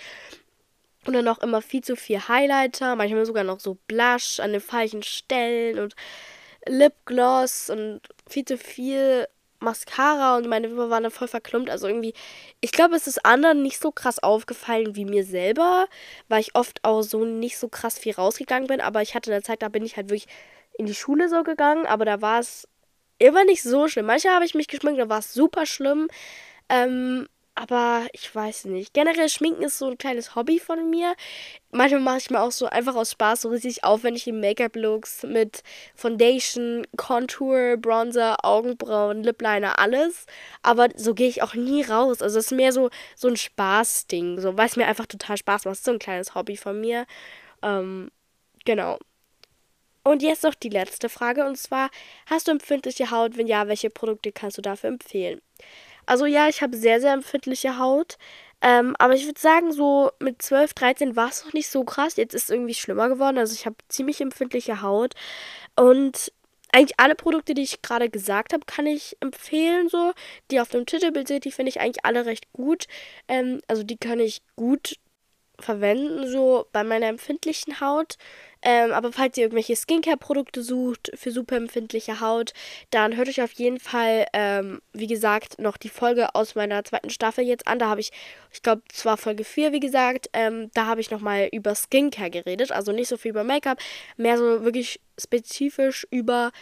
Und 1.05 1.15
dann 1.15 1.29
auch 1.29 1.39
immer 1.39 1.63
viel 1.63 1.83
zu 1.83 1.97
viel 1.97 2.21
Highlighter, 2.29 2.95
manchmal 2.95 3.27
sogar 3.27 3.45
noch 3.45 3.59
so 3.59 3.77
Blush 3.89 4.39
an 4.39 4.53
den 4.53 4.61
falschen 4.61 5.03
Stellen 5.03 5.81
und 5.81 5.95
Lipgloss 6.67 7.71
und 7.71 8.01
viel 8.29 8.45
zu 8.45 8.57
viel 8.57 9.27
Mascara 9.63 10.37
und 10.37 10.49
meine 10.49 10.71
Wimpern 10.71 10.91
waren 10.91 11.03
dann 11.05 11.13
voll 11.13 11.29
verklumpt. 11.29 11.71
Also 11.71 11.87
irgendwie, 11.87 12.15
ich 12.61 12.73
glaube, 12.73 12.97
es 12.97 13.07
ist 13.07 13.25
anderen 13.25 13.63
nicht 13.63 13.81
so 13.81 13.91
krass 13.93 14.19
aufgefallen 14.23 14.95
wie 14.97 15.05
mir 15.05 15.25
selber, 15.25 15.87
weil 16.29 16.41
ich 16.41 16.55
oft 16.55 16.85
auch 16.85 17.03
so 17.03 17.25
nicht 17.25 17.59
so 17.59 17.69
krass 17.69 17.99
viel 17.99 18.15
rausgegangen 18.15 18.69
bin. 18.69 18.81
Aber 18.81 19.03
ich 19.03 19.15
hatte 19.15 19.33
eine 19.33 19.43
Zeit, 19.43 19.63
da 19.63 19.69
bin 19.69 19.85
ich 19.85 19.97
halt 19.97 20.11
wirklich 20.11 20.27
in 20.79 20.87
die 20.87 20.95
Schule 20.95 21.29
so 21.29 21.43
gegangen, 21.43 21.87
aber 21.87 22.05
da 22.05 22.21
war 22.21 22.41
es 22.41 22.69
immer 23.19 23.45
nicht 23.45 23.63
so 23.63 23.89
schlimm. 23.89 24.07
Manchmal 24.07 24.35
habe 24.35 24.45
ich 24.45 24.55
mich 24.55 24.69
geschminkt, 24.69 25.01
da 25.01 25.09
war 25.09 25.21
es 25.21 25.33
super 25.33 25.67
schlimm. 25.67 26.09
Ähm, 26.69 27.29
aber 27.55 28.07
ich 28.13 28.35
weiß 28.35 28.65
nicht. 28.67 28.95
Generell 28.95 29.29
Schminken 29.29 29.63
ist 29.63 29.79
so 29.79 29.89
ein 29.89 29.99
kleines 29.99 30.35
Hobby 30.35 30.59
von 30.59 30.89
mir. 30.89 31.15
Manchmal 31.71 32.01
mache 32.01 32.19
ich 32.19 32.31
mir 32.31 32.41
auch 32.41 32.51
so 32.51 32.67
einfach 32.67 32.95
aus 32.95 33.13
Spaß 33.13 33.43
so 33.43 33.51
richtig 33.51 33.85
aufwendige 33.85 34.33
Make-up-Looks 34.33 35.25
mit 35.25 35.63
Foundation, 35.95 36.87
Contour, 36.97 37.77
Bronzer, 37.77 38.45
Augenbrauen, 38.45 39.23
Lip 39.23 39.43
Liner, 39.43 39.79
alles. 39.79 40.27
Aber 40.63 40.89
so 40.97 41.15
gehe 41.15 41.29
ich 41.29 41.43
auch 41.43 41.55
nie 41.55 41.83
raus. 41.83 42.23
Also 42.23 42.39
es 42.39 42.47
ist 42.47 42.53
mehr 42.53 42.73
so, 42.73 42.91
so 43.17 43.29
ein 43.29 43.37
Spaßding. 43.37 44.41
So, 44.41 44.57
weil 44.57 44.67
es 44.67 44.77
mir 44.77 44.87
einfach 44.87 45.07
total 45.07 45.37
Spaß 45.37 45.67
macht. 45.67 45.85
So 45.85 45.93
ein 45.93 45.99
kleines 45.99 46.35
Hobby 46.35 46.57
von 46.57 46.81
mir. 46.81 47.07
Ähm, 47.63 48.11
genau. 48.65 48.99
Und 50.05 50.23
jetzt 50.23 50.43
noch 50.43 50.55
die 50.55 50.71
letzte 50.71 51.09
Frage. 51.09 51.47
Und 51.47 51.59
zwar, 51.59 51.91
hast 52.27 52.49
du 52.49 52.53
empfindliche 52.53 53.11
Haut? 53.11 53.37
Wenn 53.37 53.47
ja, 53.47 53.69
welche 53.69 53.91
Produkte 53.91 54.33
kannst 54.33 54.59
du 54.59 54.63
dafür 54.63 54.89
empfehlen? 54.89 55.41
Also 56.07 56.27
ja, 56.27 56.49
ich 56.49 56.63
habe 56.63 56.77
sehr, 56.77 57.01
sehr 57.01 57.13
empfindliche 57.13 57.79
Haut. 57.79 58.17
Ähm, 58.61 58.95
aber 58.99 59.15
ich 59.15 59.27
würde 59.27 59.41
sagen, 59.41 59.73
so 59.73 60.13
mit 60.21 60.41
12, 60.41 60.75
13 60.75 61.17
war 61.17 61.29
es 61.29 61.45
noch 61.45 61.53
nicht 61.53 61.69
so 61.69 61.85
krass. 61.85 62.17
Jetzt 62.17 62.35
ist 62.35 62.45
es 62.45 62.51
irgendwie 62.51 62.75
schlimmer 62.75 63.09
geworden. 63.09 63.39
Also 63.39 63.55
ich 63.55 63.67
habe 63.67 63.77
ziemlich 63.89 64.21
empfindliche 64.21 64.83
Haut. 64.83 65.15
Und 65.77 66.33
eigentlich 66.73 66.99
alle 66.99 67.15
Produkte, 67.15 67.55
die 67.55 67.63
ich 67.63 67.83
gerade 67.83 68.09
gesagt 68.09 68.53
habe, 68.53 68.65
kann 68.67 68.87
ich 68.87 69.17
empfehlen. 69.21 69.89
So, 69.89 70.13
die 70.51 70.61
auf 70.61 70.71
dem 70.71 70.87
Titelbild 70.87 71.29
sind, 71.29 71.45
die 71.45 71.53
finde 71.53 71.71
ich 71.71 71.81
eigentlich 71.81 72.05
alle 72.05 72.25
recht 72.27 72.53
gut. 72.53 72.87
Ähm, 73.29 73.61
also 73.69 73.83
die 73.83 73.97
kann 73.97 74.21
ich 74.21 74.43
gut 74.57 74.97
verwenden, 75.59 76.29
so 76.29 76.67
bei 76.73 76.85
meiner 76.85 77.07
empfindlichen 77.09 77.81
Haut. 77.81 78.17
Ähm, 78.63 78.93
aber 78.93 79.13
falls 79.13 79.37
ihr 79.37 79.45
irgendwelche 79.45 79.77
Skincare-Produkte 79.77 80.63
sucht 80.63 81.11
für 81.15 81.31
super 81.31 81.57
empfindliche 81.57 82.21
Haut, 82.21 82.53
dann 82.91 83.17
hört 83.17 83.29
euch 83.29 83.43
auf 83.43 83.53
jeden 83.53 83.81
Fall, 83.81 84.27
ähm, 84.33 84.81
wie 84.93 85.07
gesagt, 85.07 85.61
noch 85.61 85.77
die 85.77 85.89
Folge 85.89 86.35
aus 86.35 86.55
meiner 86.55 86.85
zweiten 86.85 87.11
Staffel 87.11 87.45
jetzt 87.45 87.67
an. 87.67 87.79
Da 87.79 87.89
habe 87.89 88.01
ich, 88.01 88.13
ich 88.53 88.63
glaube, 88.63 88.83
zwar 88.89 89.17
Folge 89.17 89.45
4, 89.45 89.73
wie 89.73 89.81
gesagt, 89.81 90.31
ähm, 90.33 90.71
da 90.75 90.87
habe 90.87 91.01
ich 91.01 91.11
nochmal 91.11 91.49
über 91.53 91.75
Skincare 91.75 92.31
geredet. 92.31 92.73
Also 92.73 92.93
nicht 92.93 93.09
so 93.09 93.17
viel 93.17 93.31
über 93.31 93.45
Make-up, 93.45 93.79
mehr 94.17 94.39
so 94.39 94.65
wirklich 94.65 95.01
spezifisch 95.19 96.07
über 96.11 96.53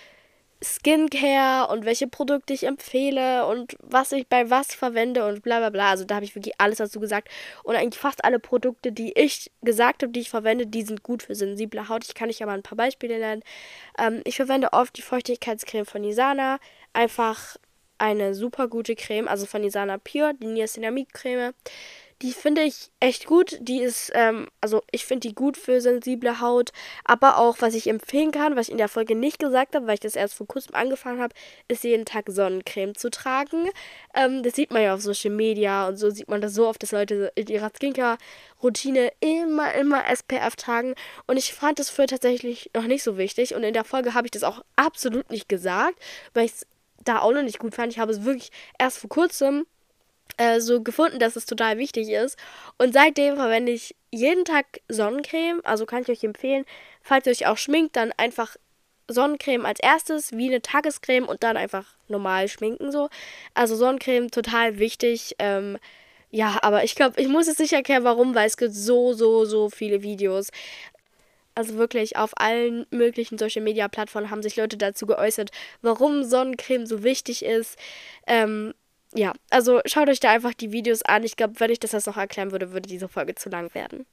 Skincare 0.62 1.72
und 1.72 1.84
welche 1.84 2.06
Produkte 2.06 2.52
ich 2.52 2.64
empfehle 2.64 3.46
und 3.46 3.76
was 3.80 4.12
ich 4.12 4.26
bei 4.28 4.50
was 4.50 4.74
verwende 4.74 5.26
und 5.26 5.42
bla 5.42 5.58
bla 5.58 5.70
bla. 5.70 5.90
Also 5.90 6.04
da 6.04 6.16
habe 6.16 6.24
ich 6.24 6.34
wirklich 6.34 6.54
alles 6.58 6.78
dazu 6.78 7.00
gesagt. 7.00 7.28
Und 7.62 7.76
eigentlich 7.76 7.98
fast 8.00 8.24
alle 8.24 8.38
Produkte, 8.38 8.92
die 8.92 9.12
ich 9.18 9.50
gesagt 9.62 10.02
habe, 10.02 10.12
die 10.12 10.20
ich 10.20 10.30
verwende, 10.30 10.66
die 10.66 10.82
sind 10.82 11.02
gut 11.02 11.22
für 11.22 11.34
sensible 11.34 11.88
Haut. 11.88 12.04
Ich 12.04 12.14
kann 12.14 12.28
euch 12.28 12.42
aber 12.42 12.52
ein 12.52 12.62
paar 12.62 12.76
Beispiele 12.76 13.18
nennen. 13.18 13.42
Ähm, 13.98 14.20
ich 14.24 14.36
verwende 14.36 14.72
oft 14.72 14.96
die 14.96 15.02
Feuchtigkeitscreme 15.02 15.86
von 15.86 16.02
Nisana. 16.02 16.58
Einfach 16.92 17.56
eine 18.00 18.34
super 18.34 18.68
gute 18.68 18.96
Creme, 18.96 19.28
also 19.28 19.46
von 19.46 19.60
Nisana 19.60 19.98
Pure, 19.98 20.34
die 20.34 20.46
Niacinamid-Creme. 20.46 21.52
Die 22.22 22.32
finde 22.34 22.62
ich 22.62 22.90
echt 23.00 23.24
gut. 23.24 23.56
Die 23.60 23.80
ist, 23.80 24.12
ähm, 24.14 24.48
also 24.60 24.82
ich 24.90 25.06
finde 25.06 25.28
die 25.28 25.34
gut 25.34 25.56
für 25.56 25.80
sensible 25.80 26.40
Haut. 26.40 26.70
Aber 27.04 27.38
auch, 27.38 27.56
was 27.60 27.74
ich 27.74 27.86
empfehlen 27.86 28.30
kann, 28.30 28.56
was 28.56 28.68
ich 28.68 28.72
in 28.72 28.78
der 28.78 28.88
Folge 28.88 29.14
nicht 29.14 29.38
gesagt 29.38 29.74
habe, 29.74 29.86
weil 29.86 29.94
ich 29.94 30.00
das 30.00 30.16
erst 30.16 30.34
vor 30.34 30.46
kurzem 30.46 30.74
angefangen 30.74 31.20
habe, 31.20 31.34
ist 31.68 31.82
jeden 31.82 32.04
Tag 32.04 32.26
Sonnencreme 32.28 32.94
zu 32.94 33.10
tragen. 33.10 33.70
Ähm, 34.14 34.42
das 34.42 34.54
sieht 34.54 34.70
man 34.70 34.82
ja 34.82 34.94
auf 34.94 35.00
Social 35.00 35.30
Media 35.30 35.88
und 35.88 35.96
so 35.96 36.10
sieht 36.10 36.28
man 36.28 36.42
das 36.42 36.52
so 36.52 36.68
oft, 36.68 36.82
dass 36.82 36.92
Leute 36.92 37.32
in 37.36 37.46
ihrer 37.46 37.70
Skincare-Routine 37.74 39.12
immer, 39.20 39.72
immer 39.74 40.04
SPF 40.06 40.56
tragen. 40.56 40.94
Und 41.26 41.38
ich 41.38 41.54
fand 41.54 41.78
das 41.78 41.88
für 41.88 42.04
tatsächlich 42.04 42.70
noch 42.74 42.86
nicht 42.86 43.02
so 43.02 43.16
wichtig. 43.16 43.54
Und 43.54 43.62
in 43.62 43.72
der 43.72 43.84
Folge 43.84 44.12
habe 44.12 44.26
ich 44.26 44.32
das 44.32 44.42
auch 44.42 44.62
absolut 44.76 45.30
nicht 45.30 45.48
gesagt, 45.48 45.98
weil 46.34 46.44
ich 46.44 46.52
es 46.52 46.66
da 47.02 47.20
auch 47.20 47.32
noch 47.32 47.42
nicht 47.42 47.58
gut 47.58 47.74
fand. 47.74 47.94
Ich 47.94 47.98
habe 47.98 48.12
es 48.12 48.24
wirklich 48.24 48.50
erst 48.78 48.98
vor 48.98 49.08
kurzem 49.08 49.64
äh, 50.36 50.60
so 50.60 50.82
gefunden, 50.82 51.18
dass 51.18 51.36
es 51.36 51.46
total 51.46 51.78
wichtig 51.78 52.08
ist. 52.08 52.36
Und 52.78 52.92
seitdem 52.92 53.36
verwende 53.36 53.72
ich 53.72 53.94
jeden 54.10 54.44
Tag 54.44 54.80
Sonnencreme. 54.88 55.60
Also 55.64 55.86
kann 55.86 56.02
ich 56.02 56.08
euch 56.08 56.24
empfehlen, 56.24 56.64
falls 57.02 57.26
ihr 57.26 57.32
euch 57.32 57.46
auch 57.46 57.58
schminkt, 57.58 57.96
dann 57.96 58.12
einfach 58.16 58.56
Sonnencreme 59.08 59.66
als 59.66 59.80
erstes, 59.80 60.32
wie 60.32 60.48
eine 60.48 60.62
Tagescreme 60.62 61.26
und 61.26 61.42
dann 61.42 61.56
einfach 61.56 61.86
normal 62.08 62.48
schminken 62.48 62.92
so. 62.92 63.08
Also 63.54 63.76
Sonnencreme 63.76 64.30
total 64.30 64.78
wichtig. 64.78 65.34
Ähm, 65.38 65.78
ja, 66.30 66.58
aber 66.62 66.84
ich 66.84 66.94
glaube, 66.94 67.20
ich 67.20 67.28
muss 67.28 67.48
es 67.48 67.58
nicht 67.58 67.72
erklären, 67.72 68.04
warum, 68.04 68.34
weil 68.34 68.46
es 68.46 68.56
gibt 68.56 68.74
so, 68.74 69.12
so, 69.12 69.44
so 69.44 69.68
viele 69.68 70.02
Videos. 70.02 70.50
Also 71.56 71.74
wirklich 71.74 72.16
auf 72.16 72.32
allen 72.36 72.86
möglichen 72.90 73.36
Social 73.36 73.62
Media 73.62 73.88
Plattformen 73.88 74.30
haben 74.30 74.42
sich 74.42 74.56
Leute 74.56 74.76
dazu 74.76 75.06
geäußert, 75.06 75.50
warum 75.82 76.22
Sonnencreme 76.22 76.86
so 76.86 77.02
wichtig 77.02 77.44
ist. 77.44 77.76
Ähm, 78.26 78.72
ja, 79.14 79.32
also 79.50 79.80
schaut 79.86 80.08
euch 80.08 80.20
da 80.20 80.30
einfach 80.30 80.54
die 80.54 80.72
Videos 80.72 81.02
an. 81.02 81.24
Ich 81.24 81.36
glaube, 81.36 81.58
wenn 81.58 81.70
ich 81.70 81.80
das 81.80 81.92
jetzt 81.92 82.06
noch 82.06 82.16
erklären 82.16 82.52
würde, 82.52 82.72
würde 82.72 82.88
diese 82.88 83.08
Folge 83.08 83.34
zu 83.34 83.48
lang 83.48 83.74
werden. 83.74 84.06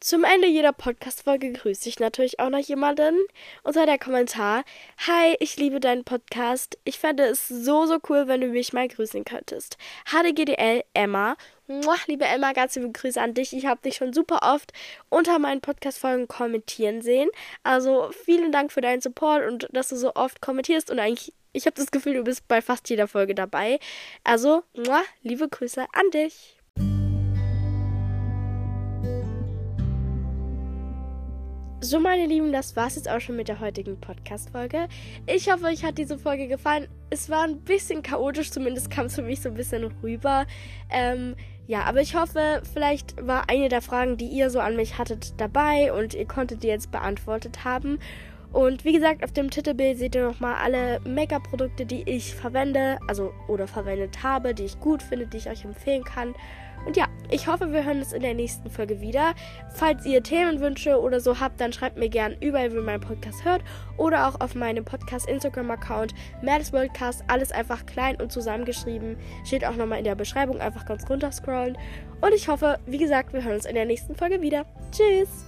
Zum 0.00 0.22
Ende 0.22 0.46
jeder 0.46 0.72
Podcast-Folge 0.72 1.52
grüße 1.52 1.88
ich 1.88 1.98
natürlich 1.98 2.38
auch 2.38 2.50
noch 2.50 2.60
jemanden. 2.60 3.16
Und 3.64 3.72
zwar 3.72 3.84
der 3.84 3.98
Kommentar: 3.98 4.62
Hi, 5.08 5.34
ich 5.40 5.56
liebe 5.56 5.80
deinen 5.80 6.04
Podcast. 6.04 6.78
Ich 6.84 7.00
fände 7.00 7.24
es 7.24 7.48
so, 7.48 7.84
so 7.84 7.98
cool, 8.08 8.28
wenn 8.28 8.40
du 8.40 8.46
mich 8.46 8.72
mal 8.72 8.86
grüßen 8.86 9.24
könntest. 9.24 9.76
HDGDL 10.06 10.84
Emma. 10.94 11.36
Muah, 11.66 11.98
liebe 12.06 12.26
Emma, 12.26 12.52
ganz 12.52 12.76
liebe 12.76 12.92
Grüße 12.92 13.20
an 13.20 13.34
dich. 13.34 13.52
Ich 13.52 13.66
habe 13.66 13.82
dich 13.82 13.96
schon 13.96 14.12
super 14.12 14.40
oft 14.42 14.72
unter 15.08 15.40
meinen 15.40 15.60
Podcast-Folgen 15.60 16.28
kommentieren 16.28 17.02
sehen. 17.02 17.28
Also 17.64 18.10
vielen 18.24 18.52
Dank 18.52 18.70
für 18.70 18.80
deinen 18.80 19.00
Support 19.00 19.48
und 19.48 19.68
dass 19.72 19.88
du 19.88 19.96
so 19.96 20.14
oft 20.14 20.40
kommentierst 20.40 20.92
und 20.92 21.00
eigentlich 21.00 21.32
ich 21.52 21.66
habe 21.66 21.76
das 21.76 21.90
Gefühl, 21.90 22.14
du 22.14 22.24
bist 22.24 22.46
bei 22.48 22.62
fast 22.62 22.88
jeder 22.90 23.08
Folge 23.08 23.34
dabei. 23.34 23.78
Also, 24.24 24.62
muah, 24.76 25.02
liebe 25.22 25.48
Grüße 25.48 25.86
an 25.92 26.10
dich. 26.12 26.58
So, 31.80 32.00
meine 32.00 32.26
Lieben, 32.26 32.52
das 32.52 32.74
war's 32.74 32.96
jetzt 32.96 33.08
auch 33.08 33.20
schon 33.20 33.36
mit 33.36 33.46
der 33.46 33.60
heutigen 33.60 34.00
Podcast-Folge. 34.00 34.88
Ich 35.26 35.50
hoffe, 35.50 35.66
euch 35.66 35.84
hat 35.84 35.96
diese 35.96 36.18
Folge 36.18 36.48
gefallen. 36.48 36.88
Es 37.08 37.30
war 37.30 37.44
ein 37.44 37.60
bisschen 37.60 38.02
chaotisch, 38.02 38.50
zumindest 38.50 38.90
kam 38.90 39.06
es 39.06 39.14
für 39.14 39.22
mich 39.22 39.40
so 39.40 39.48
ein 39.48 39.54
bisschen 39.54 39.84
rüber. 40.02 40.44
Ähm, 40.90 41.36
ja, 41.68 41.84
aber 41.84 42.00
ich 42.00 42.16
hoffe, 42.16 42.62
vielleicht 42.74 43.24
war 43.24 43.48
eine 43.48 43.68
der 43.68 43.80
Fragen, 43.80 44.16
die 44.16 44.26
ihr 44.26 44.50
so 44.50 44.58
an 44.58 44.74
mich 44.74 44.98
hattet, 44.98 45.40
dabei 45.40 45.92
und 45.92 46.14
ihr 46.14 46.26
konntet 46.26 46.64
die 46.64 46.68
jetzt 46.68 46.90
beantwortet 46.90 47.64
haben. 47.64 48.00
Und 48.52 48.84
wie 48.84 48.92
gesagt, 48.92 49.22
auf 49.22 49.32
dem 49.32 49.50
Titelbild 49.50 49.98
seht 49.98 50.14
ihr 50.14 50.26
nochmal 50.26 50.54
alle 50.56 51.00
Make-up-Produkte, 51.00 51.84
die 51.84 52.02
ich 52.08 52.34
verwende, 52.34 52.98
also 53.06 53.32
oder 53.46 53.66
verwendet 53.66 54.22
habe, 54.22 54.54
die 54.54 54.64
ich 54.64 54.80
gut 54.80 55.02
finde, 55.02 55.26
die 55.26 55.36
ich 55.36 55.50
euch 55.50 55.64
empfehlen 55.64 56.04
kann. 56.04 56.34
Und 56.86 56.96
ja, 56.96 57.06
ich 57.30 57.46
hoffe, 57.46 57.72
wir 57.72 57.84
hören 57.84 57.98
uns 57.98 58.12
in 58.12 58.22
der 58.22 58.34
nächsten 58.34 58.70
Folge 58.70 59.00
wieder. 59.00 59.34
Falls 59.74 60.06
ihr 60.06 60.22
Themenwünsche 60.22 61.00
oder 61.00 61.20
so 61.20 61.38
habt, 61.38 61.60
dann 61.60 61.72
schreibt 61.72 61.98
mir 61.98 62.08
gern 62.08 62.36
überall, 62.40 62.70
wo 62.72 62.76
ihr 62.76 62.82
meinen 62.82 63.00
Podcast 63.00 63.44
hört. 63.44 63.62
Oder 63.96 64.28
auch 64.28 64.40
auf 64.40 64.54
meinem 64.54 64.84
Podcast-Instagram-Account 64.84 66.14
Mads 66.42 66.72
Worldcast. 66.72 67.24
Alles 67.26 67.52
einfach 67.52 67.84
klein 67.84 68.16
und 68.16 68.32
zusammengeschrieben. 68.32 69.16
Steht 69.44 69.64
auch 69.64 69.76
nochmal 69.76 69.98
in 69.98 70.04
der 70.04 70.14
Beschreibung. 70.14 70.60
Einfach 70.60 70.86
ganz 70.86 71.08
runter 71.10 71.32
scrollen. 71.32 71.76
Und 72.20 72.32
ich 72.32 72.48
hoffe, 72.48 72.78
wie 72.86 72.98
gesagt, 72.98 73.32
wir 73.32 73.44
hören 73.44 73.56
uns 73.56 73.66
in 73.66 73.74
der 73.74 73.84
nächsten 73.84 74.14
Folge 74.14 74.40
wieder. 74.40 74.64
Tschüss! 74.90 75.47